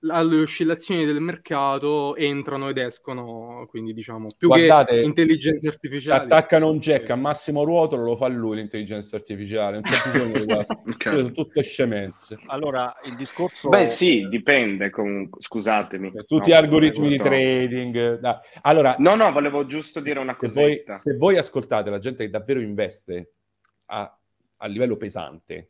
[0.10, 6.24] Alle oscillazioni del mercato entrano ed escono, quindi, diciamo, più Guardate, che intelligenze Se artificiali.
[6.26, 10.46] attaccano un jack a massimo ruotolo lo fa lui l'intelligenza artificiale, non c'è bisogno di
[10.54, 10.74] questo.
[10.88, 10.98] Ok.
[10.98, 12.40] Quelle sono tutte scemenze.
[12.48, 13.70] Allora, il discorso...
[13.70, 16.12] Beh sì, dipende comunque, scusatemi.
[16.26, 18.20] Tutti No, algoritmi di trading.
[18.20, 18.36] dai.
[18.62, 20.98] Allora, No, no, volevo giusto dire una cosetta.
[20.98, 23.34] se voi ascoltate la gente che davvero investe
[23.86, 24.18] a,
[24.58, 25.70] a livello pesante,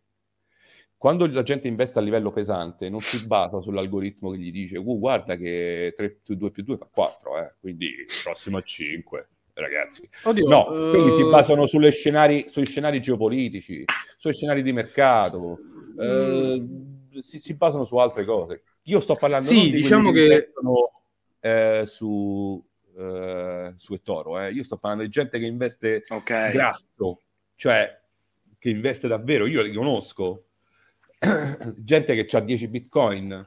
[1.01, 4.99] quando la gente investe a livello pesante, non si basa sull'algoritmo che gli dice, uh,
[4.99, 7.91] guarda che 3 più 2 più 2 fa 4, eh, quindi
[8.23, 10.07] prossimo a 5, ragazzi.
[10.21, 13.83] Oddio, No, eh, quelli si basano sulle scenari, sui scenari geopolitici,
[14.15, 15.57] sui scenari di mercato,
[15.99, 16.63] eh,
[17.17, 18.61] si, si basano su altre cose.
[18.83, 21.01] Io sto parlando Sì, non di diciamo che, che- investono
[21.39, 22.63] eh, su,
[22.95, 24.51] eh, su eToro, eh.
[24.51, 26.51] io sto parlando di gente che investe Ok.
[26.51, 27.21] grasso,
[27.55, 27.99] cioè
[28.59, 30.43] che investe davvero, io li conosco,
[31.77, 33.45] gente che ha 10 bitcoin,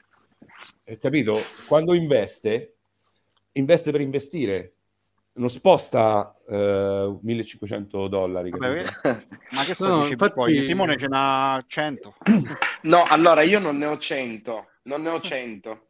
[0.84, 1.36] eh, capito?
[1.66, 2.76] Quando investe,
[3.52, 4.72] investe per investire,
[5.36, 8.50] non sposta eh, 1500 dollari.
[8.50, 8.84] Vabbè?
[9.02, 10.62] Ma che No, sto dici infatti- Bitcoin?
[10.62, 12.14] Simone ce n'ha 100.
[12.84, 15.86] No, allora io non ne ho 100, non ne ho 100.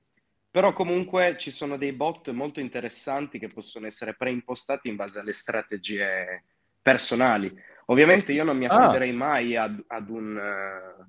[0.50, 5.32] Però comunque ci sono dei bot molto interessanti che possono essere preimpostati in base alle
[5.32, 6.44] strategie
[6.80, 7.52] personali.
[7.86, 8.76] Ovviamente io non mi Ah.
[8.84, 11.04] affiderei mai ad, ad un, eh,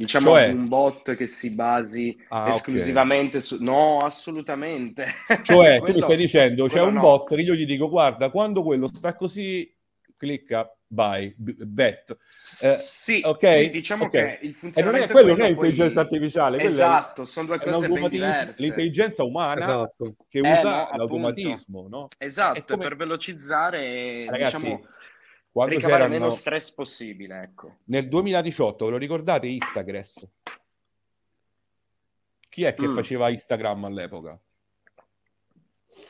[0.00, 0.48] diciamo, Cioè?
[0.48, 3.58] un bot che si basi Ah, esclusivamente su...
[3.60, 5.06] No, assolutamente.
[5.42, 7.00] Cioè, tu mi stai dicendo, c'è un no.
[7.00, 9.70] bot che io gli dico, guarda, quando quello sta così,
[10.16, 12.16] clicca, buy, bet.
[12.62, 14.10] Eh, sì, ok, sì, diciamo ok.
[14.10, 17.24] che il E non funzionamento è, quello non è quello, poi- intelligenza artificiale, è- Esatto,
[17.26, 18.54] sono due cose ben diverse.
[18.56, 20.14] l'intelligenza umana Esatto.
[20.30, 20.96] che Eh, usa no, appunto.
[20.96, 22.08] l'automatismo, no?
[22.16, 24.86] Esatto, come- per velocizzare, Ragazzi, diciamo,
[25.52, 27.76] quando ricavare c'erano meno stress possibile, ecco.
[27.84, 30.26] nel 2018, ve lo ricordate Instagress?
[32.48, 32.94] Chi è che Mm.
[32.94, 34.40] faceva Instagram all'epoca?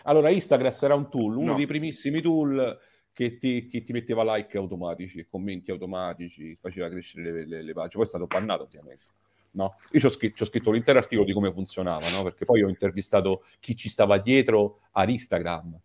[0.05, 1.57] Allora, Instagress era un tool, uno No.
[1.57, 2.79] dei primissimi tool
[3.13, 7.95] che ti, che ti metteva like automatici, commenti automatici, faceva crescere le, le- le pagine.
[7.97, 9.05] Poi è stato bannato, ovviamente.
[9.53, 9.77] No?
[9.91, 12.23] Io ci ho scritto, scritto l'intero articolo di come funzionava, no?
[12.23, 15.79] perché poi ho intervistato chi ci stava dietro ad Instagram,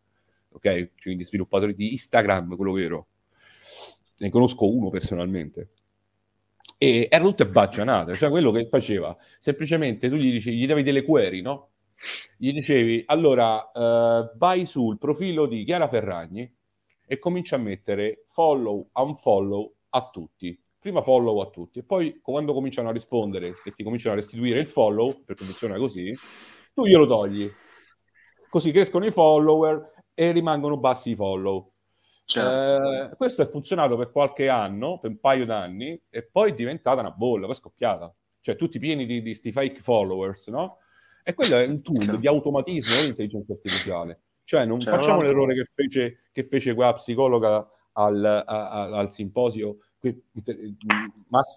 [0.51, 0.91] ok?
[1.01, 3.07] Quindi sviluppatori di Instagram, quello vero.
[4.17, 5.69] Ne conosco uno personalmente.
[6.77, 11.03] E erano tutte baggianate, cioè quello che faceva, semplicemente tu gli, dici, gli davi delle
[11.03, 11.69] query, no?
[12.37, 16.53] Gli dicevi, allora, eh, vai sul profilo di Chiara Ferragni
[17.07, 20.59] e comincia a mettere follow, unfollow a tutti.
[20.79, 24.59] Prima follow a tutti e poi quando cominciano a rispondere e ti cominciano a restituire
[24.59, 26.15] il follow, perché funziona così,
[26.73, 27.49] tu glielo togli.
[28.49, 31.71] Così crescono i follower e rimangono bassi i follow.
[32.25, 33.11] Certo.
[33.11, 37.01] Eh, questo è funzionato per qualche anno, per un paio d'anni, e poi è diventata
[37.01, 38.13] una bolla, poi è scoppiata.
[38.39, 40.77] Cioè, tutti pieni di, di sti fake followers, no?
[41.23, 42.17] E quello è un tool Certo.
[42.17, 44.19] di automatismo, non di intelligenza artificiale.
[44.43, 44.99] Cioè, non Certo.
[44.99, 49.77] facciamo l'errore che fece, che fece quella psicologa al, a- a- al simposio.
[49.97, 50.23] Qui-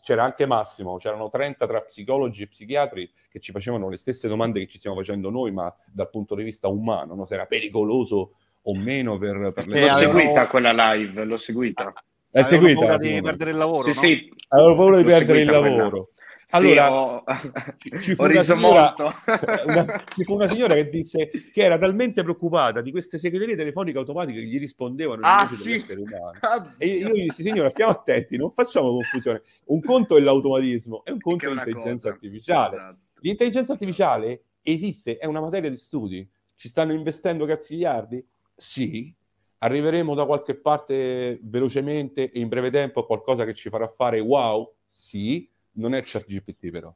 [0.03, 4.61] c'era anche Massimo, c'erano 30 tra psicologi e psichiatri che ci facevano le stesse domande
[4.61, 7.27] che ci stiamo facendo noi, ma dal punto di vista umano, no?
[7.27, 8.37] se era pericoloso
[8.71, 11.85] o meno per, per le L'ho seguita quella live, l'ho seguita.
[11.85, 12.81] L'hai Avevano seguita?
[12.81, 13.95] paura di perdere il lavoro, Sì, no?
[13.95, 14.33] sì.
[14.49, 16.09] Avevo paura di L'ho perdere il lavoro.
[16.51, 17.25] Sì, Allora, ho,
[18.01, 18.95] ci, fu ho una riso signora,
[19.67, 23.99] una- ci fu una signora che disse che era talmente preoccupata di queste segreterie telefoniche
[23.99, 25.75] automatiche che gli rispondevano Ah, sì.
[26.41, 29.43] Ah, E io gli dissi, signora, stiamo attenti, non facciamo confusione.
[29.67, 32.09] Un conto è l'automatismo e un conto è è l'intelligenza cosa.
[32.09, 32.77] artificiale.
[32.77, 32.97] Esatto.
[33.21, 36.27] L'intelligenza artificiale esiste, è una materia di studi.
[36.55, 38.27] Ci stanno investendo cazzigliardi?
[38.59, 39.15] Sì.
[39.59, 44.21] Arriveremo da qualche parte velocemente e in breve tempo a qualcosa che ci farà fare
[44.21, 44.75] wow?
[44.87, 45.49] Sì.
[45.73, 46.95] Non è ChatGPT però.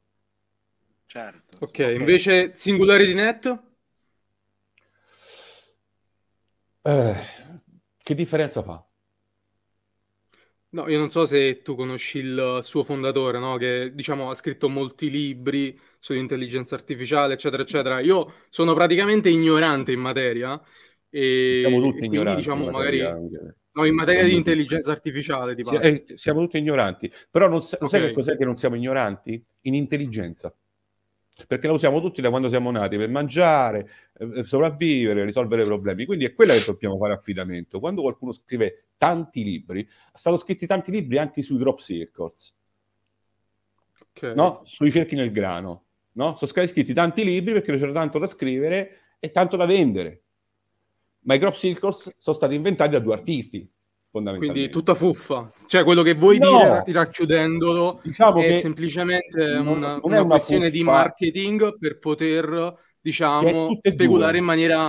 [1.05, 1.65] Certo.
[1.65, 3.63] Ok, invece Singularity Net?
[6.81, 7.15] Eh,
[7.97, 8.85] che differenza fa?
[10.69, 13.57] No, io non so se tu conosci il suo fondatore, no?
[13.57, 17.99] Che diciamo ha scritto molti libri sull'intelligenza artificiale, eccetera, eccetera.
[17.99, 20.59] Io sono praticamente ignorante in materia
[21.15, 22.39] e, Siamo e tutti quindi ignoranti.
[22.39, 23.55] diciamo magari materia.
[23.73, 25.79] no, in materia di intelligenza artificiale, ti parlo.
[25.81, 29.43] eh, siamo tutti ignoranti, però non, sa- lo sai che cos'è che non siamo ignoranti?
[29.61, 30.53] In intelligenza.
[31.47, 36.05] Perché la usiamo tutti da quando siamo nati per mangiare, eh, sopravvivere, risolvere problemi.
[36.05, 37.79] Quindi è quella che dobbiamo fare affidamento.
[37.79, 42.55] Quando qualcuno scrive tanti libri, sono scritti tanti libri anche sui drop circles,
[44.15, 44.33] Ok.
[44.35, 44.61] no?
[44.63, 45.85] sui cerchi nel grano.
[46.13, 46.35] No?
[46.35, 50.22] Sono stati scritti tanti libri perché c'era tanto da scrivere e tanto da vendere.
[51.23, 53.69] Ma i crop circles sono stati inventati da due artisti,
[54.11, 54.69] fondamentalmente.
[54.69, 55.51] Quindi tutta fuffa.
[55.67, 56.81] Cioè, quello che vuoi No.
[56.83, 60.91] dire racchiudendolo diciamo è che semplicemente non- una, non è una una questione di fuffa.
[60.91, 64.39] marketing per poter, diciamo, speculare due.
[64.39, 64.87] in maniera...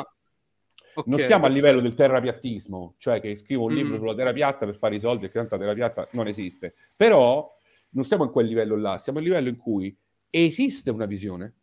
[0.97, 3.99] Ok, non siamo a livello del terrapiattismo, cioè che scrivo un libro Mm.
[3.99, 6.75] sulla terra piatta per fare i soldi e che tanto la terra piatta non esiste.
[6.97, 7.53] Però
[7.90, 9.97] non siamo in quel livello là, siamo a livello in cui
[10.31, 11.55] esiste una visione,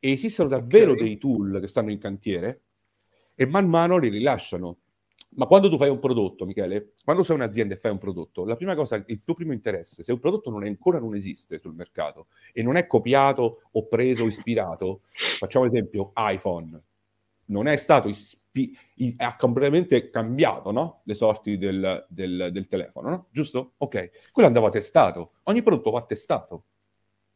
[0.00, 1.02] esistono davvero Ok.
[1.02, 2.62] dei tool che stanno in cantiere
[3.40, 4.76] e man mano li rilasciano.
[5.36, 8.54] Ma quando tu fai un prodotto, Michele, quando sei un'azienda e fai un prodotto, la
[8.54, 11.72] prima cosa, il tuo primo interesse, se un prodotto non è, ancora non esiste sul
[11.72, 15.02] mercato e non è copiato o preso o ispirato,
[15.38, 16.78] facciamo esempio iPhone,
[17.46, 18.76] non è stato ispi-
[19.16, 21.00] ha completamente cambiato no?
[21.04, 23.26] le sorti del, del, del telefono, no?
[23.30, 23.72] giusto?
[23.78, 26.64] Ok, quello andava testato, ogni prodotto va testato.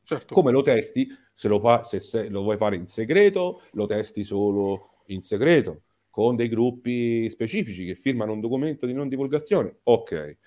[0.02, 0.34] Certo.
[0.34, 1.08] Come lo testi?
[1.32, 5.84] Se lo, fa, se, se lo vuoi fare in segreto, lo testi solo in segreto
[6.14, 9.78] con dei gruppi specifici che firmano un documento di non divulgazione.
[9.82, 10.38] Ok.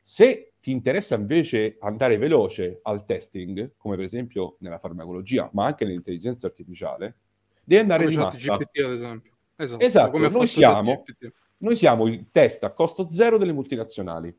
[0.00, 5.84] Se ti interessa invece andare veloce al testing, come per esempio nella farmacologia, ma anche
[5.84, 7.16] nell'intelligenza artificiale,
[7.62, 8.56] devi andare come di massa.
[8.56, 9.32] GPT, ad esempio.
[9.56, 10.16] Esatto, esatto.
[10.16, 11.04] Noi, siamo,
[11.58, 14.34] noi siamo il test a costo zero delle multinazionali.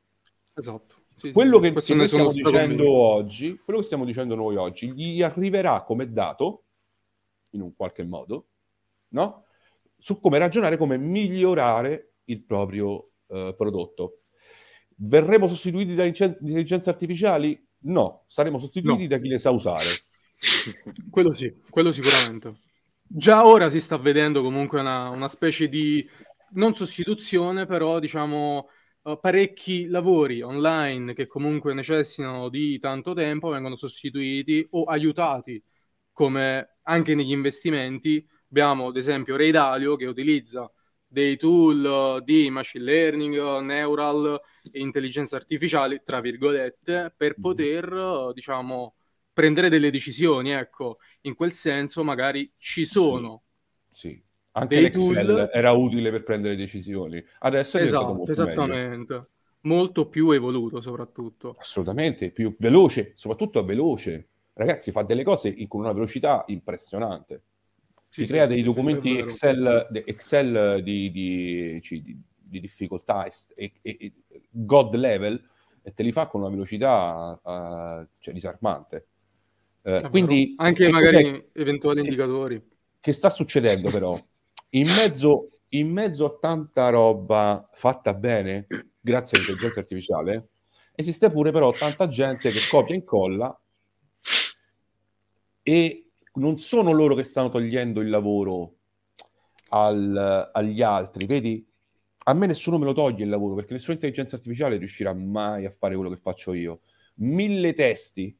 [0.55, 1.03] Esatto.
[1.15, 4.91] Sì, quello sì, che, che noi stiamo dicendo oggi, quello che stiamo dicendo noi oggi,
[4.91, 6.63] gli arriverà come dato,
[7.51, 8.47] in un qualche modo,
[9.09, 9.45] no?
[10.03, 14.23] Su come ragionare, come migliorare il proprio uh, prodotto.
[14.97, 17.57] Verremo sostituiti da intelligenze artificiali?
[17.83, 19.07] No, saremo sostituiti no.
[19.07, 19.87] da chi le sa usare.
[21.09, 22.59] Quello sì, quello sicuramente.
[23.01, 26.05] Già ora si sta vedendo comunque una, una specie di,
[26.55, 28.67] non sostituzione, però diciamo
[29.03, 35.63] uh, parecchi lavori online che comunque necessitano di tanto tempo vengono sostituiti o aiutati
[36.11, 40.71] come anche negli investimenti Abbiamo ad esempio Ray Dalio che utilizza
[41.07, 44.39] dei tool di machine learning, neural
[44.71, 47.41] e intelligenza artificiale, tra virgolette, per mhm.
[47.41, 48.93] poter, diciamo,
[49.33, 50.51] prendere delle decisioni.
[50.51, 53.41] Ecco, in quel senso magari ci sono.
[53.89, 54.23] Sì, sì.
[54.51, 55.49] anche l'Excel tool...
[55.51, 57.25] era utile per prendere decisioni.
[57.39, 59.13] Adesso è esatto, molto esattamente.
[59.13, 59.29] Meglio.
[59.61, 61.55] Molto più evoluto soprattutto.
[61.57, 64.27] Assolutamente, più veloce, soprattutto veloce.
[64.53, 67.45] Ragazzi, fa delle cose con una velocità impressionante
[68.13, 74.13] si crea dei documenti Excel, Excel di, di, di, di, difficoltà e, e, e,
[74.51, 75.49] God level
[75.81, 79.07] e te li fa con una velocità uh, cioè, disarmante.
[79.81, 82.63] Uh, quindi, anche magari eventuali che, indicatori.
[82.99, 84.23] Che sta succedendo però?
[84.69, 88.67] In mezzo, in mezzo a tanta roba fatta bene,
[88.99, 90.49] grazie all'intelligenza artificiale,
[90.93, 93.59] esiste pure però tanta gente che copia e incolla
[95.63, 96.02] e
[96.35, 98.77] non sono loro che stanno togliendo il lavoro
[99.69, 101.67] al, agli altri, vedi?
[102.25, 105.69] A me nessuno me lo toglie il lavoro perché nessuna intelligenza artificiale riuscirà mai a
[105.69, 106.81] fare quello che faccio io.
[107.15, 108.35] Mille testi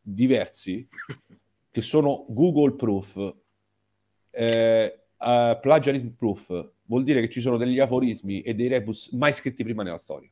[0.00, 0.86] diversi
[1.70, 3.34] che sono Google proof,
[4.30, 9.32] eh, uh, plagiarism proof, vuol dire che ci sono degli aforismi e dei rebus mai
[9.32, 10.30] scritti prima nella storia.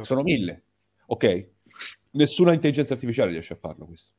[0.00, 0.62] Sono mille,
[1.06, 1.48] ok?
[2.12, 4.12] Nessuna intelligenza artificiale riesce a farlo questo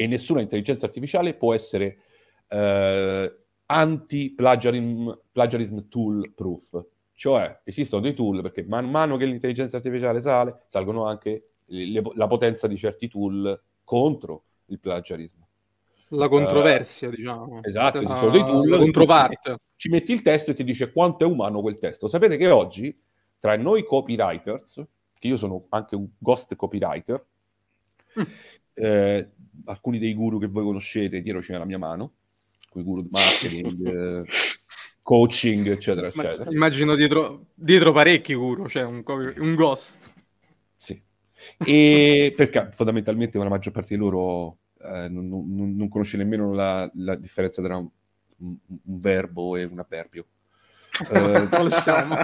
[0.00, 1.98] e nessuna intelligenza artificiale può essere
[2.46, 6.80] eh, anti-plagiarism plagiarism tool proof.
[7.14, 12.28] Cioè esistono dei tool perché man mano che l'intelligenza artificiale sale, salgono anche le, la
[12.28, 15.48] potenza di certi tool contro il plagiarismo.
[16.10, 17.60] La controversia, uh, diciamo.
[17.64, 18.68] Esatto, esistono dei tool.
[18.68, 19.38] La controparte.
[19.42, 22.06] Ci, ci metti il testo e ti dice quanto è umano quel testo.
[22.06, 22.96] Sapete che oggi,
[23.40, 24.80] tra noi copywriters,
[25.18, 27.26] che io sono anche un ghost copywriter,
[28.18, 28.22] mm.
[28.74, 29.30] eh,
[29.64, 32.12] alcuni dei guru che voi conoscete, dietro c'è la mia mano,
[32.70, 34.24] quei guru di marketing, eh,
[35.02, 36.50] coaching, eccetera, eccetera.
[36.50, 40.12] Immagino dietro, dietro parecchi guru, cioè un, un ghost.
[40.76, 41.00] Sì,
[41.64, 46.90] e perché fondamentalmente la maggior parte di loro eh, non, non, non, conosce nemmeno la,
[46.94, 47.88] la differenza tra un,
[48.38, 50.26] un, un, verbo e un avverbio.
[51.08, 52.16] Uh, lo lasciamo,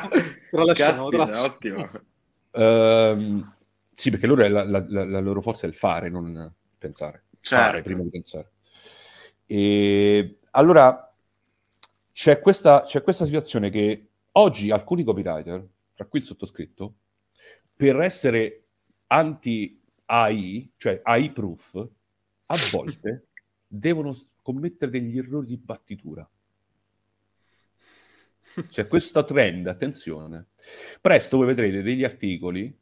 [0.50, 1.90] lo lasciamo, Caspita, ottimo.
[2.50, 3.46] Uh,
[3.94, 7.64] sì, perché loro la, la, la, loro forza è il fare, non pensare certo.
[7.66, 8.52] fare prima di pensare.
[9.46, 11.14] E allora
[12.10, 16.94] c'è questa, c'è questa situazione che oggi alcuni copywriter, tra cui il sottoscritto,
[17.76, 18.64] per essere
[19.08, 21.88] anti-AI, cioè AI proof,
[22.46, 23.26] a volte
[23.66, 26.28] devono commettere degli errori di battitura.
[28.68, 30.46] C'è questo trend, attenzione.
[31.00, 32.74] Presto voi vedrete degli articoli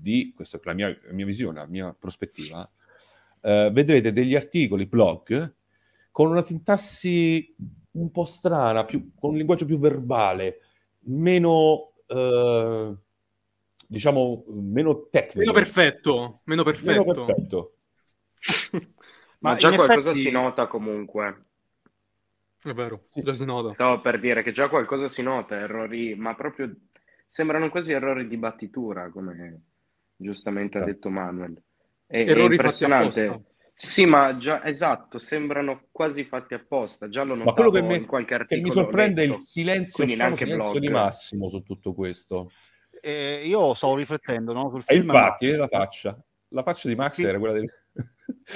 [0.00, 2.68] di, questa è la mia, la mia visione, la mia prospettiva,
[3.40, 5.54] eh, vedrete degli articoli, blog,
[6.10, 7.54] con una sintassi
[7.92, 10.60] un po' strana, più, con un linguaggio più verbale,
[11.00, 12.94] meno, eh,
[13.86, 15.38] diciamo, meno tecnico.
[15.38, 16.90] Meno perfetto, meno perfetto.
[16.90, 17.72] Meno perfetto.
[19.40, 20.26] Ma, Ma già qualcosa effetti...
[20.26, 21.44] si nota comunque.
[22.60, 23.72] È vero, già si nota.
[23.72, 26.74] Stavo per dire che già qualcosa si nota, errori, ma proprio
[27.28, 29.60] sembrano quasi errori di battitura, come
[30.18, 31.62] giustamente ha detto Manuel.
[32.06, 33.44] È, Errori è impressionante.
[33.74, 37.08] Sì, ma già, esatto, sembrano quasi fatti apposta.
[37.08, 40.06] Già lo Ma quello notavo che mi, in qualche che articolo mi sorprende il silenzio,
[40.06, 40.78] silenzio blog.
[40.78, 42.50] di Massimo su tutto questo.
[43.00, 45.58] Eh, io stavo riflettendo no, sul E film infatti, Matrix.
[45.58, 46.22] la faccia.
[46.48, 47.22] La faccia di Max Sì.
[47.22, 47.72] era quella del...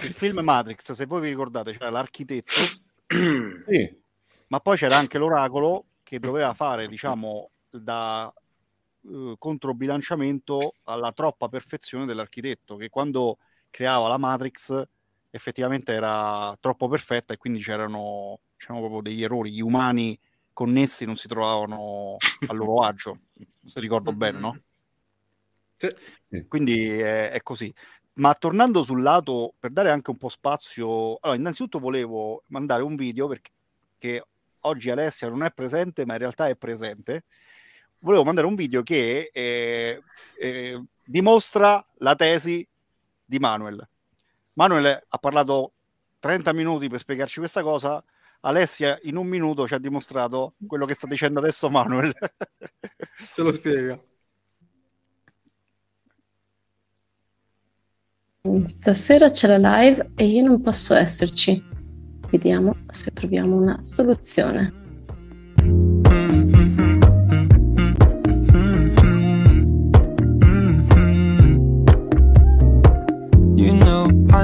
[0.02, 2.52] Il film Matrix, se voi vi ricordate, c'era l'architetto,
[3.66, 4.02] sì,
[4.48, 8.32] ma poi c'era anche l'oracolo che doveva fare, diciamo, da
[9.10, 13.38] eh, controbilanciamento alla troppa perfezione dell'architetto, che quando
[13.70, 14.82] creava la Matrix
[15.30, 19.52] effettivamente era troppo perfetta e quindi c'erano diciamo, proprio degli errori.
[19.52, 20.18] Gli umani
[20.52, 23.18] connessi non si trovavano a loro agio,
[23.64, 24.58] se ricordo bene, no?
[25.76, 26.46] Sì.
[26.46, 27.72] Quindi è, è così.
[28.14, 32.94] Ma tornando sul lato, per dare anche un po' spazio, allora, innanzitutto volevo mandare un
[32.94, 33.50] video perché
[33.96, 34.22] che
[34.60, 37.24] oggi Alessia non è presente, ma in realtà è presente.
[38.02, 40.02] Volevo mandare un video che eh,
[40.36, 42.66] eh, dimostra la tesi
[43.24, 43.88] di Manuel.
[44.54, 45.74] Manuel ha parlato
[46.18, 48.02] 30 minuti per spiegarci questa cosa.
[48.40, 52.12] Alessia in un minuto ci ha dimostrato quello che sta dicendo adesso Manuel.
[53.34, 54.00] Ce lo spiega.
[58.64, 61.62] Stasera c'è la live e io non posso esserci.
[62.28, 64.81] Vediamo se troviamo una soluzione.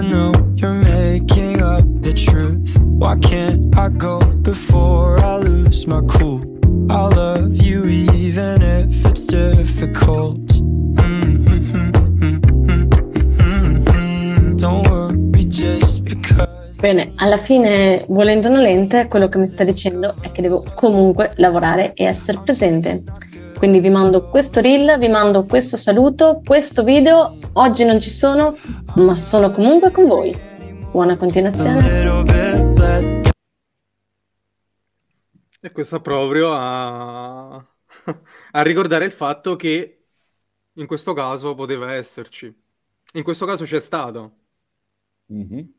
[0.01, 2.79] Know you're making up the truth.
[2.79, 6.41] Why can't I go before I lose my cool?
[6.91, 10.39] I love you even if it's difficult.
[14.63, 16.79] Worry just because.
[16.81, 21.33] Bene, alla fine, volente o nolente, quello che mi sta dicendo è che devo comunque
[21.37, 23.03] lavorare e essere presente.
[23.59, 27.37] Quindi vi mando questo reel, vi mando questo saluto, questo video.
[27.55, 28.57] Oggi non ci sono,
[28.95, 30.33] ma sono comunque con voi.
[30.93, 31.85] Buona continuazione.
[35.61, 37.57] E questo proprio a...
[38.53, 40.05] a ricordare il fatto che
[40.75, 42.57] in questo caso poteva esserci.
[43.15, 44.37] In questo caso c'è stato.
[45.27, 45.73] Mhm.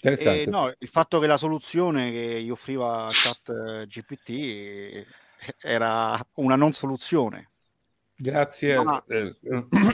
[0.00, 0.42] Interessante.
[0.42, 5.06] E no, il fatto che la soluzione che gli offriva chat eh, GPT
[5.60, 7.48] era una non soluzione,
[8.14, 8.80] Grazie.
[8.84, 9.36] Ma- eh,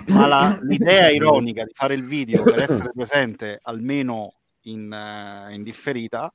[0.09, 5.63] ma la- l'idea ironica di fare il video per essere presente almeno in, eh, in
[5.63, 6.31] differita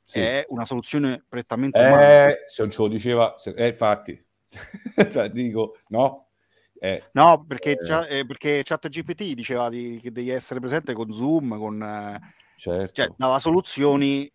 [0.00, 0.18] Sì.
[0.18, 2.26] è una soluzione prettamente umana.
[2.26, 4.20] Eh, se non ce lo diceva, se- eh, infatti,
[5.10, 6.26] cioè, dico, no?
[6.80, 7.84] Eh, No, perché, Eh.
[7.84, 12.18] già- eh, perché ChatGPT diceva di- che devi essere presente con Zoom, con, eh,
[12.56, 12.92] certo.
[12.94, 14.32] cioè dava soluzioni eh,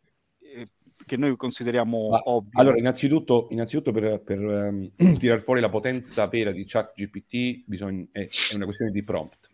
[1.08, 2.52] che noi consideriamo Ma- ovvie.
[2.60, 8.28] Allora, innanzitutto, innanzitutto per, per ehm, tirar fuori la potenza vera di ChatGPT bisogna, è,
[8.52, 9.50] è una questione di prompt.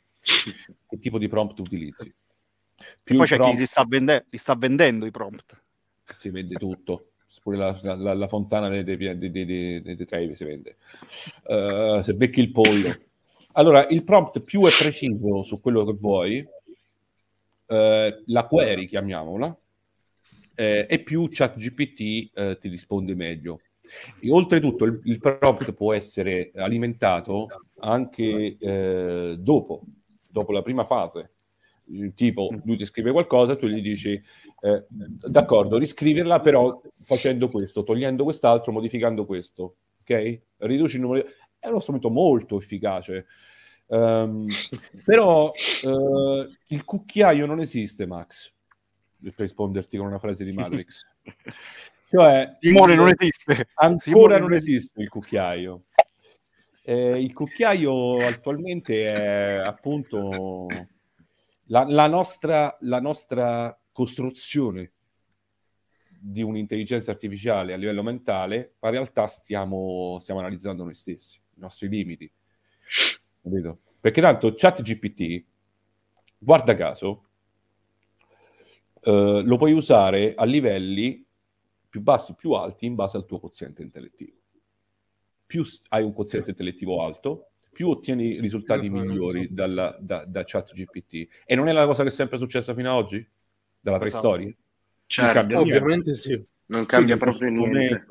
[0.89, 2.11] Che tipo di prompt utilizzi?
[3.03, 5.61] Più poi il c'è prompt- chi li sta, vende- li sta vendendo i prompt.
[6.05, 7.07] si vende tutto.
[7.41, 10.75] Pure la, la- la fontana dei, dei, dei, dei- dei- Trevi si vende.
[11.47, 12.95] Eh, se becchi il pollo.
[13.53, 16.47] Allora, il prompt più è preciso su quello che vuoi,
[17.67, 19.55] eh, la query, chiamiamola,
[20.55, 23.59] eh, e più ChatGPT eh, ti risponde meglio.
[24.19, 27.47] E oltretutto il, il prompt può essere alimentato
[27.79, 29.83] anche eh, dopo,
[30.29, 31.31] dopo la prima fase.
[32.15, 38.23] Tipo, lui ti scrive qualcosa, tu gli dici, eh, d'accordo, riscriverla però facendo questo, togliendo
[38.23, 40.39] quest'altro, modificando questo, ok?
[40.57, 41.27] Riduci il numero.
[41.59, 43.25] È uno strumento molto efficace.
[43.87, 44.47] Ehm,
[45.03, 45.51] però
[45.83, 48.52] eh, il cucchiaio non esiste, Max,
[49.31, 51.05] per risponderti con una frase di Matrix.
[52.13, 53.69] Cioè, Simone non esiste.
[53.73, 55.85] Ancora Simone non esiste il cucchiaio.
[56.83, 60.67] Eh, il cucchiaio attualmente è appunto
[61.67, 64.91] la, la nostra, la nostra costruzione
[66.19, 71.59] di un'intelligenza artificiale a livello mentale, ma in realtà stiamo, stiamo analizzando noi stessi, i
[71.59, 72.31] nostri limiti.
[73.41, 73.79] Capito?
[73.99, 75.43] Perché tanto ChatGPT,
[76.37, 77.29] guarda caso,
[79.03, 81.25] eh, lo puoi usare a livelli
[81.89, 84.37] più bassi o più alti in base al tuo quoziente intellettivo.
[85.45, 89.53] Più hai un quoziente intellettivo alto, più ottieni risultati migliori esatto.
[89.53, 91.27] dalla- da, da ChatGPT.
[91.45, 93.27] E non è la cosa che è sempre successa fino ad oggi?
[93.79, 94.27] Dalla Esatto.
[94.29, 94.45] preistoria?
[94.45, 94.55] Non
[95.05, 95.59] Certo.
[95.59, 96.41] Ovviamente sì.
[96.67, 98.05] non cambia Quindi proprio niente.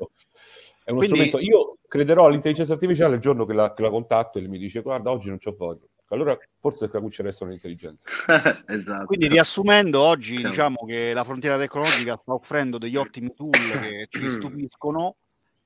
[0.85, 1.39] È uno Quindi- strumento.
[1.39, 5.11] Io crederò all'intelligenza artificiale il giorno che la, che la contatto e mi dice guarda
[5.11, 5.85] oggi non c'ho voglia.
[6.13, 8.07] Allora forse qui ci resta un'intelligenza.
[8.67, 9.05] esatto.
[9.05, 10.49] Quindi riassumendo, oggi Chiaro.
[10.49, 14.29] diciamo che la frontiera tecnologica sta offrendo degli ottimi tool che ci Mm.
[14.29, 15.15] stupiscono,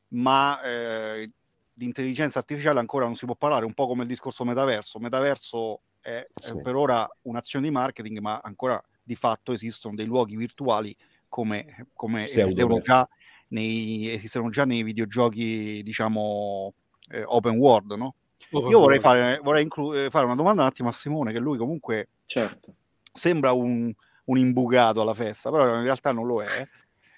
[0.09, 1.29] ma eh,
[1.73, 4.99] di intelligenza artificiale ancora non si può parlare, un po' come il discorso metaverso.
[4.99, 6.61] Metaverso è, è Sì.
[6.61, 10.95] per ora un'azione di marketing, ma ancora di fatto esistono dei luoghi virtuali
[11.27, 13.07] come, come esistevano già,
[13.49, 16.73] nei, esistono già nei videogiochi, diciamo,
[17.09, 18.15] eh, open world, no?
[18.49, 21.57] Io vorrei, fare, vorrei inclu- eh, fare una domanda un attimo a Simone, che lui
[21.57, 22.73] comunque Certo.
[23.13, 23.91] sembra un,
[24.25, 26.67] un imbucato alla festa, però in realtà non lo è.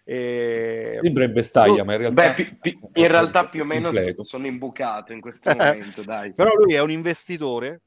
[0.04, 0.98] E...
[1.02, 2.22] Sembra in vestaglia, ma in realtà...
[2.30, 6.34] Beh, pi- pi- in realtà più o meno so- sono imbucato in questo momento, dai.
[6.34, 7.82] Però lui è un investitore.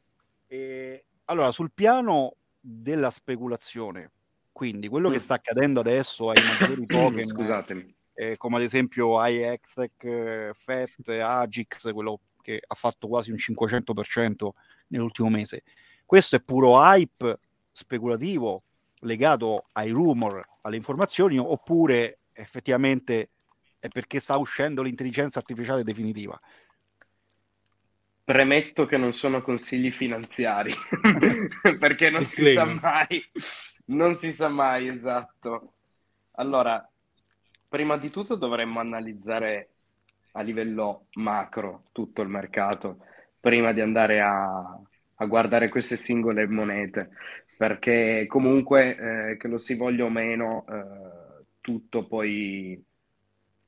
[0.47, 1.05] E...
[1.24, 4.11] Allora, sul piano della speculazione,
[4.53, 5.20] quindi quello che Mm.
[5.20, 7.95] sta accadendo adesso ai maggiori token, Scusatemi.
[8.14, 14.49] eh, come ad esempio iExec, eh, FET, Agix, quello che ha fatto quasi un 500%
[14.88, 15.62] nell'ultimo mese.
[16.05, 17.38] Questo è puro hype
[17.70, 18.64] speculativo
[19.01, 23.30] legato ai rumor, alle informazioni, oppure effettivamente
[23.78, 26.38] è perché sta uscendo l'intelligenza artificiale definitiva?
[28.24, 30.72] Premetto che non sono consigli finanziari,
[31.80, 33.24] perché non si sa mai.
[33.86, 35.72] Non si sa mai, esatto.
[36.36, 36.88] Allora,
[37.68, 39.71] prima di tutto dovremmo analizzare
[40.32, 42.98] a livello macro tutto il mercato
[43.38, 44.78] prima di andare a,
[45.16, 47.10] a guardare queste singole monete,
[47.56, 52.82] perché comunque, eh, che lo si voglia o meno, eh, tutto poi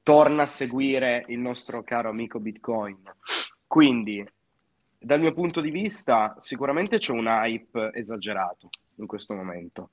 [0.03, 3.03] torna a seguire il nostro caro amico Bitcoin.
[3.67, 4.25] Quindi,
[4.99, 9.91] dal mio punto di vista, sicuramente c'è un hype esagerato in questo momento,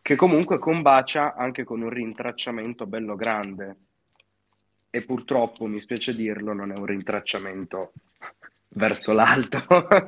[0.00, 3.76] che comunque combacia anche con un rintracciamento bello grande.
[4.94, 7.92] E purtroppo, mi spiace dirlo, non è un rintracciamento
[8.76, 9.64] verso l'alto,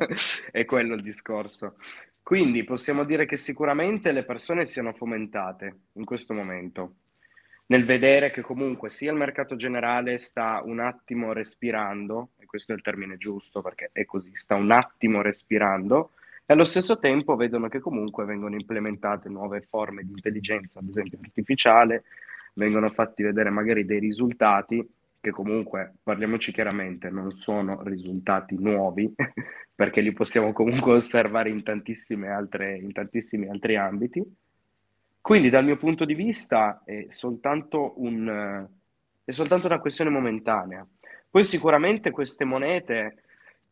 [0.52, 1.76] è quello il discorso.
[2.22, 6.96] Quindi possiamo dire che sicuramente le persone siano fomentate in questo momento
[7.66, 12.74] nel vedere che comunque sia il mercato generale sta un attimo respirando, e questo è
[12.74, 16.10] il termine giusto perché è così, sta un attimo respirando,
[16.44, 21.18] e allo stesso tempo vedono che comunque vengono implementate nuove forme di intelligenza, ad esempio
[21.22, 22.04] artificiale,
[22.54, 24.86] vengono fatti vedere magari dei risultati
[25.24, 29.10] che comunque, parliamoci chiaramente, non sono risultati nuovi,
[29.74, 31.62] perché li possiamo comunque osservare in
[32.28, 34.22] altre, in tantissimi altri ambiti.
[35.22, 38.68] Quindi dal mio punto di vista è soltanto, un,
[39.24, 40.86] è soltanto una questione momentanea.
[41.30, 43.22] Poi sicuramente queste monete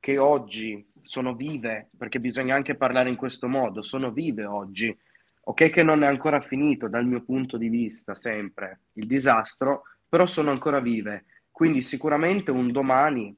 [0.00, 4.96] che oggi sono vive, perché bisogna anche parlare in questo modo, sono vive oggi.
[5.44, 10.26] Ok che non è ancora finito dal mio punto di vista sempre il disastro, però
[10.26, 11.24] sono ancora vive.
[11.50, 13.36] Quindi sicuramente un domani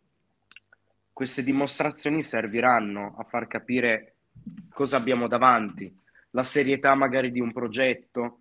[1.13, 4.17] queste dimostrazioni serviranno a far capire
[4.69, 5.97] cosa abbiamo davanti,
[6.31, 8.41] la serietà magari di un progetto,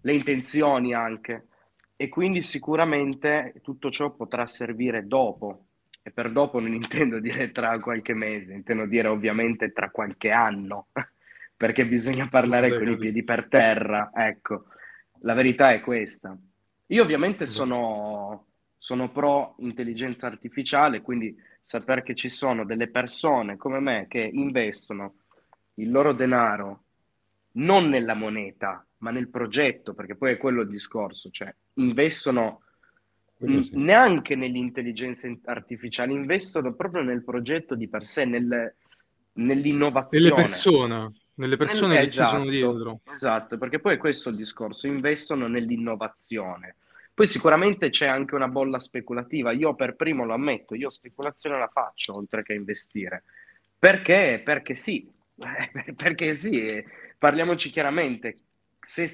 [0.00, 1.46] le intenzioni anche.
[1.94, 5.66] E quindi sicuramente tutto ciò potrà servire dopo.
[6.02, 10.86] E per dopo non intendo dire tra qualche mese, intendo dire ovviamente tra qualche anno,
[11.58, 14.12] perché bisogna parlare con i piedi per terra.
[14.14, 14.66] Ecco,
[15.22, 16.38] la verità è questa.
[16.86, 18.46] Io ovviamente sono,
[18.78, 25.16] sono pro intelligenza artificiale, quindi sapere che ci sono delle persone come me che investono
[25.74, 26.84] il loro denaro
[27.54, 32.62] non nella moneta, ma nel progetto, perché poi è quello il discorso, cioè investono
[33.36, 33.70] sì.
[33.72, 38.72] neanche nell'intelligenza in- artificiale, investono proprio nel progetto di per sé, nel-
[39.32, 40.24] nell'innovazione.
[40.24, 43.00] Nelle persone, nelle persone Nel- che ci sono esatto, dietro.
[43.04, 46.76] Esatto, perché poi è questo il discorso, investono nell'innovazione.
[47.14, 51.68] Poi sicuramente c'è anche una bolla speculativa, io per primo lo ammetto, io speculazione la
[51.68, 53.24] faccio oltre che investire.
[53.78, 54.40] Perché?
[54.44, 55.10] Perché sì,
[55.40, 56.84] Eh, perché sì, eh,
[57.18, 58.36] parliamoci chiaramente,
[58.80, 59.06] se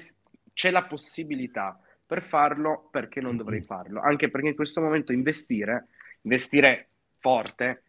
[0.53, 4.01] c'è la possibilità per farlo, perché non dovrei farlo?
[4.01, 5.87] Anche perché in questo momento investire,
[6.21, 7.83] investire forte,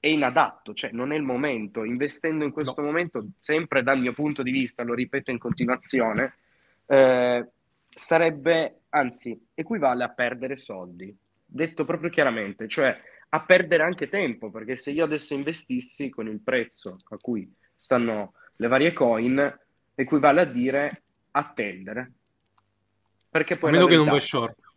[0.00, 1.84] è inadatto, cioè non è il momento.
[1.84, 6.34] Investendo in questo momento, sempre dal mio punto di vista, lo ripeto in continuazione,
[6.86, 7.46] eh,
[7.88, 12.96] sarebbe, anzi, equivale a perdere soldi, detto proprio chiaramente, cioè
[13.30, 18.34] a perdere anche tempo, perché se io adesso investissi con il prezzo a cui stanno
[18.56, 19.58] le varie coin,
[19.94, 22.12] equivale a dire attendere.
[23.28, 24.67] Perché A poi meno la che non vai short.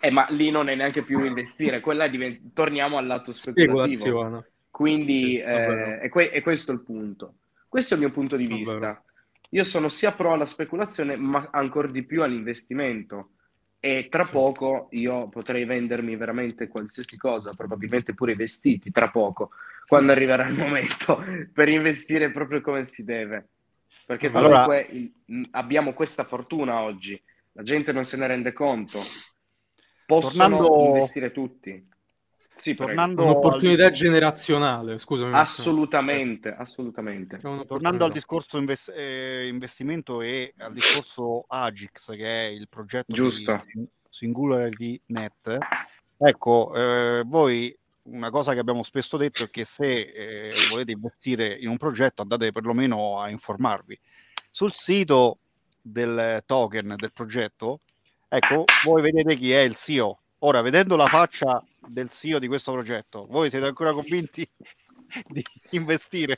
[0.00, 4.44] Eh, ma lì non è neanche più investire, quella diven- torniamo al lato speculativo.
[4.70, 7.34] Quindi Sì, eh, è, que- è questo il punto.
[7.68, 9.02] Questo è il mio punto di vista.
[9.50, 13.30] Io sono sia pro alla speculazione, ma ancora di più all'investimento.
[13.80, 14.32] E tra Sì.
[14.32, 19.50] poco io potrei vendermi veramente qualsiasi cosa, probabilmente pure i vestiti, tra poco,
[19.86, 21.22] quando arriverà il momento
[21.52, 23.48] per investire proprio come si deve.
[24.06, 27.20] Perché Allora- comunque il- mh, abbiamo questa fortuna oggi,
[27.52, 29.00] la gente non se ne rende conto.
[30.08, 31.86] Possono Tornando- investire tutti.
[32.56, 35.34] Sì, tornando Un'opportunità al, generazionale, scusami.
[35.34, 37.36] Assolutamente, assolutamente.
[37.36, 43.62] Tornando al discorso inves- eh, investimento e al discorso Agix, che è il progetto Giusto.
[43.74, 45.58] di Singularity Net,
[46.16, 51.52] ecco, eh, voi una cosa che abbiamo spesso detto è che se eh, volete investire
[51.52, 54.00] in un progetto andate perlomeno a informarvi.
[54.50, 55.40] Sul sito
[55.82, 57.80] del token del progetto,
[58.28, 60.18] ecco, voi vedete chi è il CEO.
[60.40, 64.48] Ora, vedendo la faccia del CEO di questo progetto, voi siete ancora convinti
[65.28, 66.36] di investire?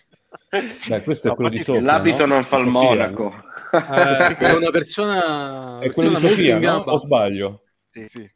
[0.86, 2.34] Beh, questo è No, quello di Sofia, L'abito no?
[2.34, 3.32] non fa il monaco.
[3.72, 6.76] Eh, è una persona, È quello persona di Sofia, no?
[6.78, 7.62] O sbaglio?
[7.88, 8.30] Sì, sì.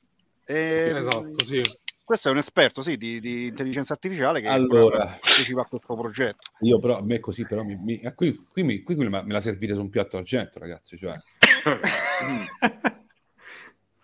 [0.46, 1.62] Ehm, Esatto, sì.
[2.04, 5.06] Questo è un esperto, sì, di, di intelligenza artificiale che Allora.
[5.18, 6.50] partecipa a questo progetto.
[6.60, 9.40] Io però, a me così però, mi, mi- eh, qui, qui, mi- qui me la-
[9.40, 11.12] servite su un piatto d'argento, ragazzi, cioè.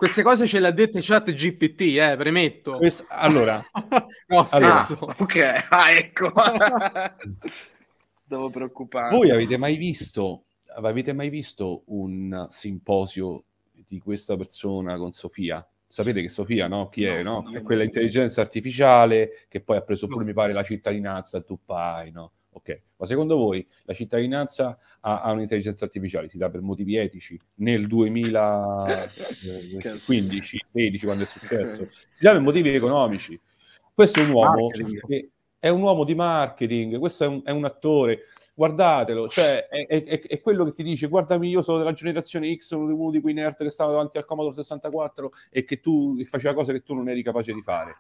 [0.01, 2.79] Queste cose ce le ha dette chat GPT, eh, premetto.
[2.79, 3.63] Quest- allora,
[4.29, 4.83] no, Allora.
[4.83, 5.07] scherzo.
[5.09, 6.33] Ah, ok, ah, ecco.
[8.25, 9.15] Devo preoccupare.
[9.15, 10.45] voi avete mai visto,
[10.75, 13.45] avete mai visto un simposio
[13.87, 15.63] di questa persona con Sofia?
[15.87, 16.89] Sapete che Sofia, no?
[16.89, 17.53] Chi è, No, no?
[17.53, 20.27] È quella intelligenza artificiale che poi ha preso pure, No.
[20.29, 22.33] mi pare, la cittadinanza a Dubai, no?
[22.53, 26.29] Ok, ma secondo voi la cittadinanza ha, ha un'intelligenza artificiale?
[26.29, 27.41] Si dà per motivi etici?
[27.57, 31.89] Nel 2015, 16, quando è successo?
[32.11, 33.41] Si dà per motivi economici?
[33.95, 35.31] Questo è un uomo che
[35.61, 38.21] è un uomo di marketing, questo è un, è un attore,
[38.55, 42.69] guardatelo, cioè è, è- è- quello che ti dice guardami io sono della generazione X,
[42.69, 46.25] sono uno di quei nerd che stavano davanti al Commodore 64 e che tu che
[46.25, 47.95] faceva cose che tu non eri capace di fare.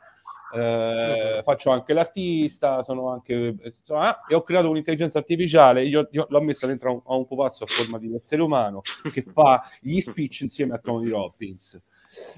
[0.52, 5.84] Eh, faccio anche l'artista, sono anche insomma, e ho creato un'intelligenza artificiale.
[5.84, 8.80] Io, io l'ho messa dentro a un, a un pupazzo a forma di essere umano
[9.12, 11.80] che fa gli speech insieme a Tony Robbins.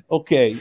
[0.06, 0.58] Ok, eh,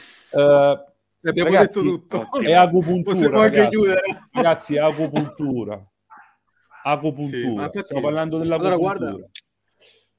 [1.24, 2.40] Abbiamo Ragazzi, detto tutto.
[2.42, 3.14] è agopuntura.
[3.14, 3.76] Possiamo anche ragazzi.
[3.76, 4.02] chiudere.
[4.32, 5.76] Ragazzi, è agopuntura.
[5.78, 7.46] Sì, Agopuntura.
[7.66, 9.10] infatti- Stiamo parlando Allora, dell'agopuntura.
[9.12, 9.30] guarda,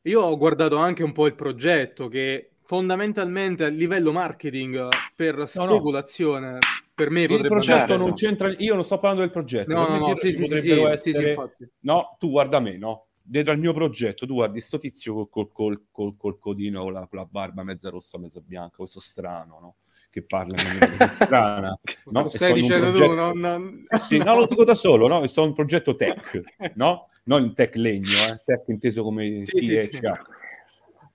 [0.02, 6.58] io ho guardato anche un po' il progetto che fondamentalmente a livello marketing per speculazione
[7.03, 8.53] per me il progetto non c'entra.
[8.59, 9.72] Io non sto parlando del progetto.
[9.72, 11.68] No, no, no, sì, sì, sì, sì, sì, sì, essere- infatti.
[11.80, 13.07] No, tu guarda me, no.
[13.24, 17.07] Dietro al mio progetto, tu guardi sto tizio col, col, col, col- codino, con la,
[17.07, 19.76] con la barba mezza rossa, mezza bianca, questo strano, no?
[20.11, 21.68] Che parla in maniera strana.
[22.05, 24.74] Lo No, e stai dicendo progetto- tu, non, non- Eh sì, no, lo dico da
[24.74, 25.24] solo, no?
[25.26, 26.40] Sto in un progetto tech,
[26.74, 27.07] no?
[27.24, 28.42] Non tech legno, eh?
[28.44, 30.00] tech inteso come Sì, sì, sì.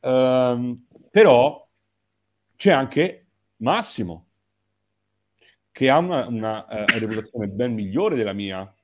[0.02, 1.68] Ehm, però
[2.56, 3.26] c'è anche
[3.58, 4.27] Massimo,
[5.78, 8.76] che ha una, una, eh, reputazione ben migliore della mia,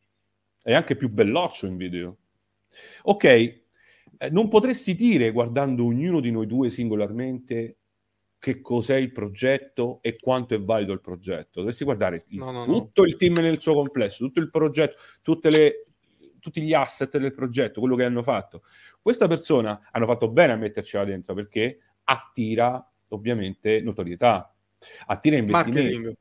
[0.61, 2.17] è anche più belloccio in video.
[3.05, 3.63] Ok, eh,
[4.29, 7.77] non potresti dire, guardando ognuno di noi due singolarmente,
[8.37, 11.61] che cos'è il progetto e quanto è valido il progetto.
[11.61, 12.71] Dovresti guardare il- No, no, no.
[12.71, 15.85] tutto il team nel suo complesso, tutto il progetto, tutte le-
[16.39, 18.61] tutti gli asset del progetto, quello che hanno fatto.
[19.01, 24.53] Questa persona hanno fatto bene a mettercela dentro perché attira ovviamente notorietà,
[25.07, 25.81] attira investimenti.
[25.95, 26.17] marketing.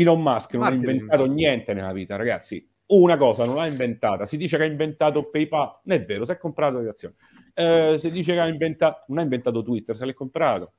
[0.00, 2.68] Elon Musk non ha inventato niente nella vita, ragazzi.
[2.86, 4.26] Una cosa non l'ha inventata.
[4.26, 7.14] Si dice che ha inventato PayPal, non è vero, si è comprato le azioni.
[7.54, 10.74] Eh, si dice che ha inventato, non ha inventato Twitter, se l'è comprato.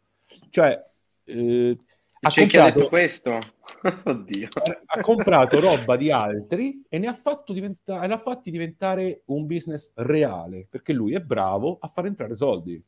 [0.49, 0.81] Cioè,
[1.25, 1.77] eh,
[2.21, 3.39] ha, C'è chi ha comprato, detto questo?
[4.05, 4.47] Oddio.
[4.85, 9.45] ha comprato roba di altri e ne ha, fatto diventa- e l'ha fatti diventare un
[9.45, 12.81] business reale, perché lui è bravo a far entrare soldi.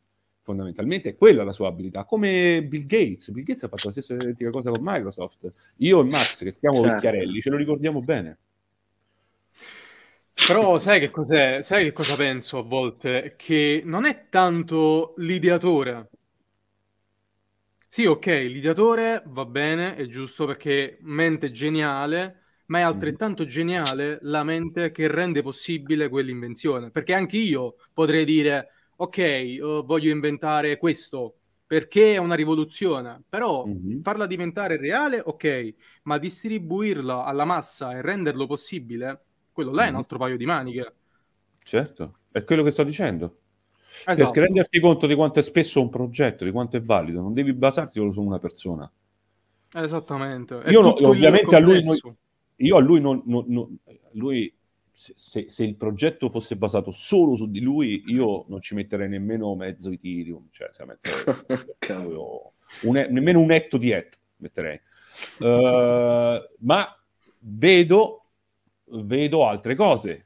[0.49, 3.29] Fondamentalmente è quella la sua abilità, come Bill Gates.
[3.29, 5.53] Bill Gates ha fatto la stessa identica cosa con Microsoft.
[5.77, 6.95] Io e Max, che siamo Certo.
[6.95, 8.37] vecchiarelli, ce lo ricordiamo bene.
[10.47, 11.61] Però sai che cos'è?
[11.61, 13.35] Sai che cosa penso a volte?
[13.37, 16.09] Che non è tanto l'ideatore.
[17.87, 24.43] Sì, ok, l'ideatore va bene, è giusto perché mente geniale, ma è altrettanto geniale la
[24.43, 26.89] mente che rende possibile quell'invenzione.
[26.89, 28.69] Perché anche io potrei dire,
[29.01, 31.35] ok, eh, voglio inventare questo
[31.65, 34.01] perché è una rivoluzione, però Mhm.
[34.01, 35.73] farla diventare reale, ok,
[36.03, 39.21] ma distribuirla alla massa e renderlo possibile,
[39.51, 39.99] quello là è un Mhm.
[39.99, 40.93] altro paio di maniche.
[41.63, 43.37] Certo, è quello che sto dicendo.
[44.05, 44.31] Esatto.
[44.31, 47.53] Perché renderti conto di quanto è spesso un progetto, di quanto è valido, non devi
[47.53, 48.91] basarti solo su una persona.
[49.73, 50.61] Esattamente.
[50.61, 51.79] È Io no- ovviamente a lui.
[52.61, 53.77] Io a lui non, non- non-
[54.13, 54.53] lui
[54.99, 59.07] se, se- se il progetto fosse basato solo su di lui, io non ci metterei
[59.07, 61.23] nemmeno mezzo Ethereum, cioè se metterei
[62.83, 64.79] un nemmeno un etto di et metterei.
[65.39, 67.03] Eh, ma
[67.39, 68.25] vedo,
[68.87, 70.25] vedo altre cose,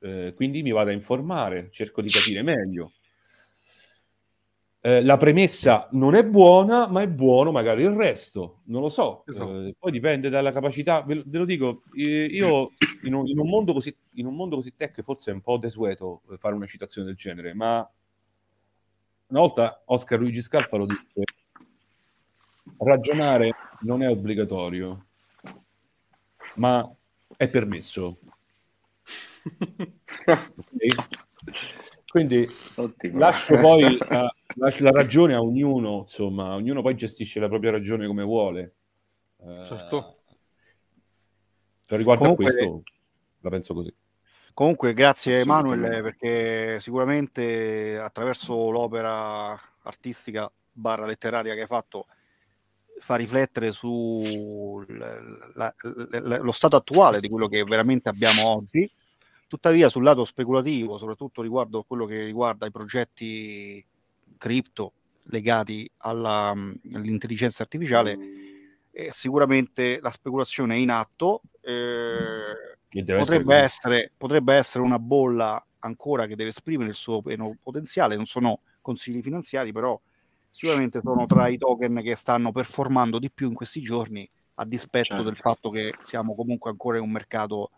[0.00, 2.92] eh, quindi mi vado a informare, cerco di capire meglio.
[4.84, 9.22] Eh, la premessa non è buona, ma è buono magari il resto, non lo so.
[9.28, 9.66] Esatto.
[9.66, 12.72] Eh, poi dipende dalla capacità, ve, lo- ve lo dico, eh, io
[13.04, 15.56] in un, in un mondo così, in un mondo così tech forse è un po'
[15.56, 17.88] desueto eh, fare una citazione del genere, ma
[19.28, 21.22] una volta Oscar Luigi Scalfa lo disse,
[22.78, 25.06] ragionare non è obbligatorio,
[26.56, 26.92] ma
[27.36, 28.18] è permesso.
[30.24, 30.50] Ok?
[32.12, 33.18] Quindi Ottimo.
[33.18, 38.06] lascio poi la, lascio la ragione a ognuno, insomma, ognuno poi gestisce la propria ragione
[38.06, 38.74] come vuole.
[39.38, 40.18] Eh, Certo.
[41.86, 42.82] Per riguardo Comunque- a questo,
[43.40, 43.94] la penso così.
[44.54, 45.40] Comunque, grazie.
[45.40, 52.06] Emanuele, perché sicuramente attraverso l'opera artistica barra letteraria che hai fatto
[52.98, 54.86] fa riflettere sullo
[56.52, 58.90] stato attuale di quello che veramente abbiamo oggi.
[59.48, 63.84] Tuttavia, sul lato speculativo, soprattutto riguardo a quello che riguarda i progetti
[64.42, 64.92] cripto
[65.26, 68.18] legati alla- all'intelligenza artificiale,
[68.90, 71.42] eh, sicuramente la speculazione è in atto.
[71.64, 77.56] eh, potrebbe essere essere, potrebbe essere una bolla ancora che deve esprimere il suo pieno
[77.62, 78.16] potenziale.
[78.16, 79.98] Non sono consigli finanziari, però
[80.50, 85.14] sicuramente sono tra i token che stanno performando di più in questi giorni, a dispetto
[85.14, 85.22] Certo.
[85.22, 87.70] del fatto che siamo comunque ancora in un mercato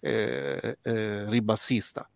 [0.00, 2.06] eh, eh, ribassista.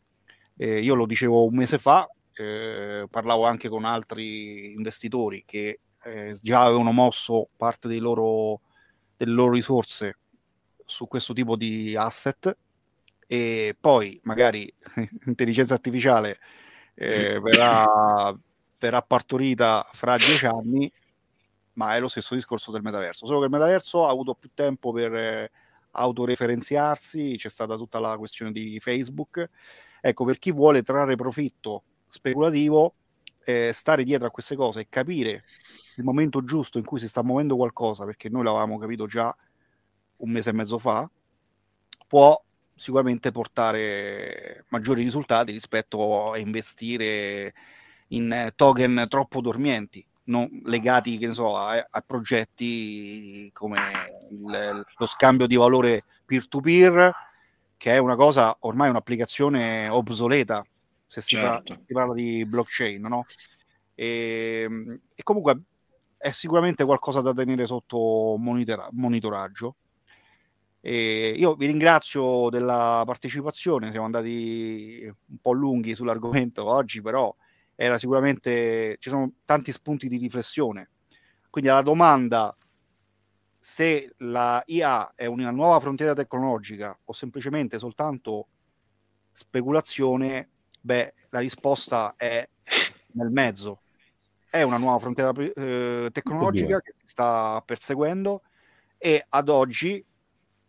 [0.54, 2.06] Eh, io lo dicevo un mese fa,
[2.36, 8.60] eh, parlavo anche con altri investitori che eh, già avevano mosso parte dei loro,
[9.16, 10.18] delle loro risorse
[10.84, 12.56] su questo tipo di asset
[13.26, 14.72] e poi magari
[15.24, 16.38] l'intelligenza artificiale
[16.94, 18.36] eh, verrà,
[18.78, 20.90] verrà partorita fra dieci anni,
[21.74, 24.92] ma è lo stesso discorso del metaverso, solo che il metaverso ha avuto più tempo
[24.92, 25.50] per eh,
[25.92, 29.48] autoreferenziarsi, c'è stata tutta la questione di Facebook.
[30.00, 31.82] Ecco, per chi vuole trarre profitto
[32.16, 32.92] speculativo,
[33.44, 35.44] eh, stare dietro a queste cose e capire
[35.96, 39.34] il momento giusto in cui si sta muovendo qualcosa, perché noi l'avevamo capito già
[40.16, 41.08] un mese e mezzo fa,
[42.06, 42.40] può
[42.74, 47.54] sicuramente portare maggiori risultati rispetto a investire
[48.08, 53.80] in token troppo dormienti, non legati che ne so, a, a progetti come
[54.30, 57.12] il- lo scambio di valore peer-to-peer,
[57.76, 60.64] che è una cosa ormai un'applicazione obsoleta
[61.06, 61.82] se si, parla, Certo.
[61.86, 63.24] si parla di blockchain, no?
[63.94, 64.68] E,
[65.14, 65.62] e comunque
[66.18, 69.76] è sicuramente qualcosa da tenere sotto monitora- monitoraggio.
[70.80, 77.34] E io vi ringrazio della partecipazione, siamo andati un po' lunghi sull'argomento oggi, però
[77.74, 80.90] era sicuramente ci sono tanti spunti di riflessione.
[81.50, 82.56] Quindi alla domanda
[83.58, 88.46] se la IA è una nuova frontiera tecnologica o semplicemente soltanto
[89.32, 90.50] speculazione,
[90.86, 92.48] beh, la risposta è
[93.12, 93.82] nel mezzo.
[94.48, 98.42] È una nuova frontiera eh, tecnologica che si sta perseguendo
[98.96, 100.02] e ad oggi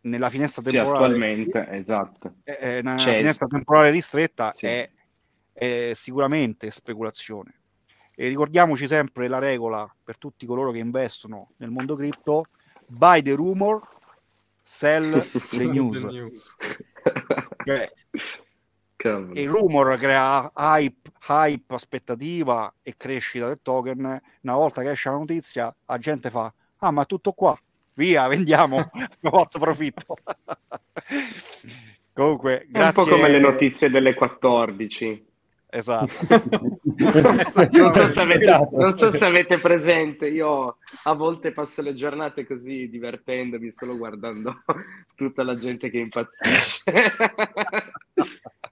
[0.02, 2.36] nella finestra Sì, temporale attualmente, esatto.
[2.44, 4.66] eh, eh, nella Cioè, finestra temporale ristretta Sì.
[4.66, 4.90] è,
[5.54, 7.62] è sicuramente speculazione.
[8.16, 12.46] E ricordiamoci sempre la regola per tutti coloro che investono nel mondo cripto:
[12.88, 13.80] buy the rumor,
[14.64, 15.12] sell
[15.56, 16.02] the news.
[16.02, 16.56] The news.
[17.64, 17.92] Cioè,
[18.98, 19.40] Cavolo.
[19.40, 24.20] il rumor crea hype, hype, aspettativa e crescita del token.
[24.42, 27.58] Una volta che esce la notizia, la gente fa: Ah, ma tutto qua,
[27.94, 30.16] via, vendiamo, abbiamo fatto profitto.
[32.14, 33.04] Comunque, È un grazie.
[33.04, 35.26] po' come le notizie delle 14.
[35.70, 36.14] Esatto.
[36.96, 42.48] non, so se avete, non so se avete presente, io a volte passo le giornate
[42.48, 44.64] così divertendomi, solo guardando
[45.16, 46.84] tutta la gente che impazzisce.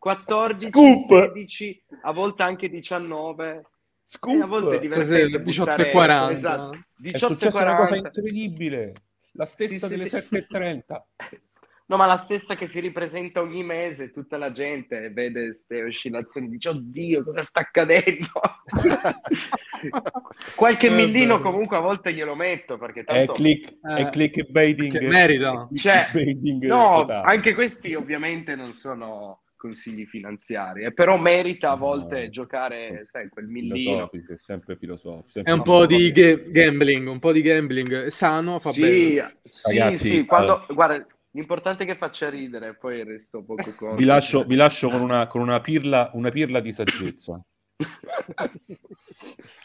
[0.06, 1.08] 14, Scoop!
[1.34, 3.66] 16, a volte anche 19.
[4.04, 4.36] Scoop!
[4.36, 6.32] E a volte è Sì, divertente sì, buttare- 18,40.
[6.32, 8.08] Esatto, È 18 successa una cosa 40.
[8.20, 8.94] incredibile,
[9.32, 10.16] la stessa Sì, sì, delle sì.
[10.16, 11.02] 7.30.
[11.88, 16.50] No, ma la stessa che si ripresenta ogni mese, tutta la gente vede queste oscillazioni,
[16.50, 18.28] dice oddio, cosa sta accadendo?
[20.56, 21.44] Qualche Eh, millino beh.
[21.44, 23.34] comunque a volte glielo metto, perché È tanto...
[23.34, 24.98] click, è Eh, clickbaiting.
[24.98, 25.68] che merita.
[25.72, 27.32] è Cioè, clickbaiting No, totale.
[27.36, 32.30] anche questi ovviamente non sono consigli finanziari, eh, però merita a volte No.
[32.30, 34.12] giocare, sai, quel millino.
[34.12, 35.42] È sempre filosofico.
[35.44, 39.38] È un po' di ga- gambling, un po' di gambling sano, fa Sì, bene.
[39.44, 43.96] sì, Ragazzi, sì, quando, guarda, l'importante è che faccia ridere, poi il resto poco conto.
[43.96, 47.44] Vi lascio, vi lascio con, una, con una, pirla, una pirla di saggezza.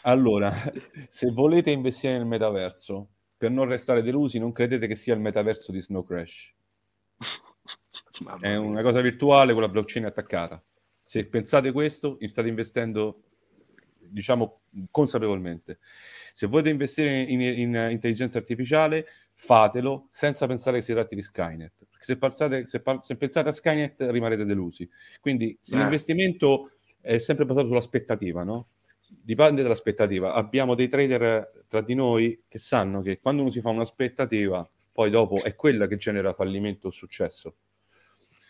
[0.01, 0.51] Allora,
[1.09, 5.71] se volete investire nel metaverso, per non restare delusi, non credete che sia il metaverso
[5.71, 6.53] di Snow Crash.
[8.39, 10.63] È una cosa virtuale con la blockchain attaccata.
[11.03, 13.23] Se pensate questo, state investendo
[14.11, 14.61] diciamo
[14.91, 15.79] consapevolmente.
[16.33, 21.73] Se volete investire in, in intelligenza artificiale, fatelo senza pensare che si tratti di Skynet.
[21.89, 24.89] Perché se pensate, se, se pensate a Skynet rimarrete delusi.
[25.19, 25.75] Quindi eh.
[25.75, 28.67] l'investimento è sempre basato sull'aspettativa, no?
[29.07, 30.33] Dipende dall'aspettativa.
[30.33, 35.09] Abbiamo dei trader tra di noi che sanno che quando uno si fa un'aspettativa, poi
[35.09, 37.55] dopo è quella che genera fallimento o successo.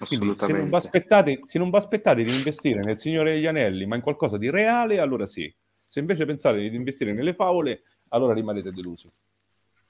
[0.05, 3.95] Quindi se non, aspettate, se non vi aspettate di investire nel Signore degli Anelli, ma
[3.95, 5.53] in qualcosa di reale, allora sì.
[5.85, 9.11] Se invece pensate di investire nelle favole, allora rimanete delusi.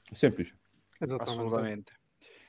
[0.04, 0.58] È semplice.
[1.00, 2.00] Assolutamente.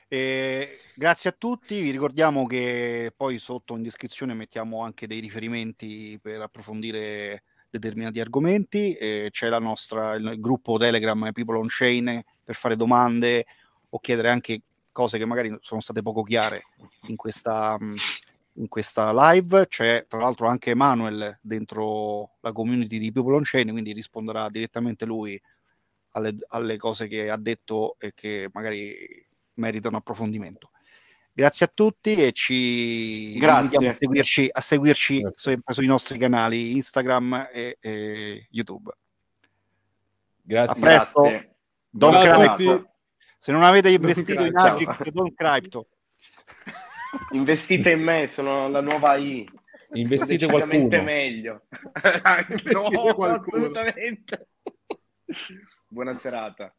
[0.07, 6.19] E grazie a tutti, vi ricordiamo che poi sotto in descrizione mettiamo anche dei riferimenti
[6.21, 12.55] per approfondire determinati argomenti, e c'è la nostra, il gruppo Telegram People on Chain per
[12.55, 13.45] fare domande
[13.89, 14.61] o chiedere anche
[14.93, 16.67] cose che magari sono state poco chiare
[17.07, 17.77] in questa,
[18.53, 19.67] in questa live.
[19.67, 25.03] C'è tra l'altro anche Emanuel dentro la community di People on Chain, quindi risponderà direttamente
[25.03, 25.39] lui
[26.11, 30.69] alle, alle cose che ha detto e che magari meritano approfondimento.
[31.35, 37.49] Grazie a tutti e ci invitiamo a seguirci, a seguirci sempre sui nostri canali Instagram
[37.51, 38.91] e, e YouTube.
[40.43, 40.81] Grazie.
[40.81, 41.55] Grazie.
[41.89, 42.92] Don Crypto.
[43.43, 45.89] Se non avete investito in Agix, Don Crypto.
[47.31, 49.45] Investite in me, sono la nuova I.
[49.91, 51.03] Investite qualcuno.
[51.03, 51.65] meglio.
[52.71, 53.65] no, qualcuno.
[53.65, 54.47] assolutamente.
[55.89, 56.73] Buona serata.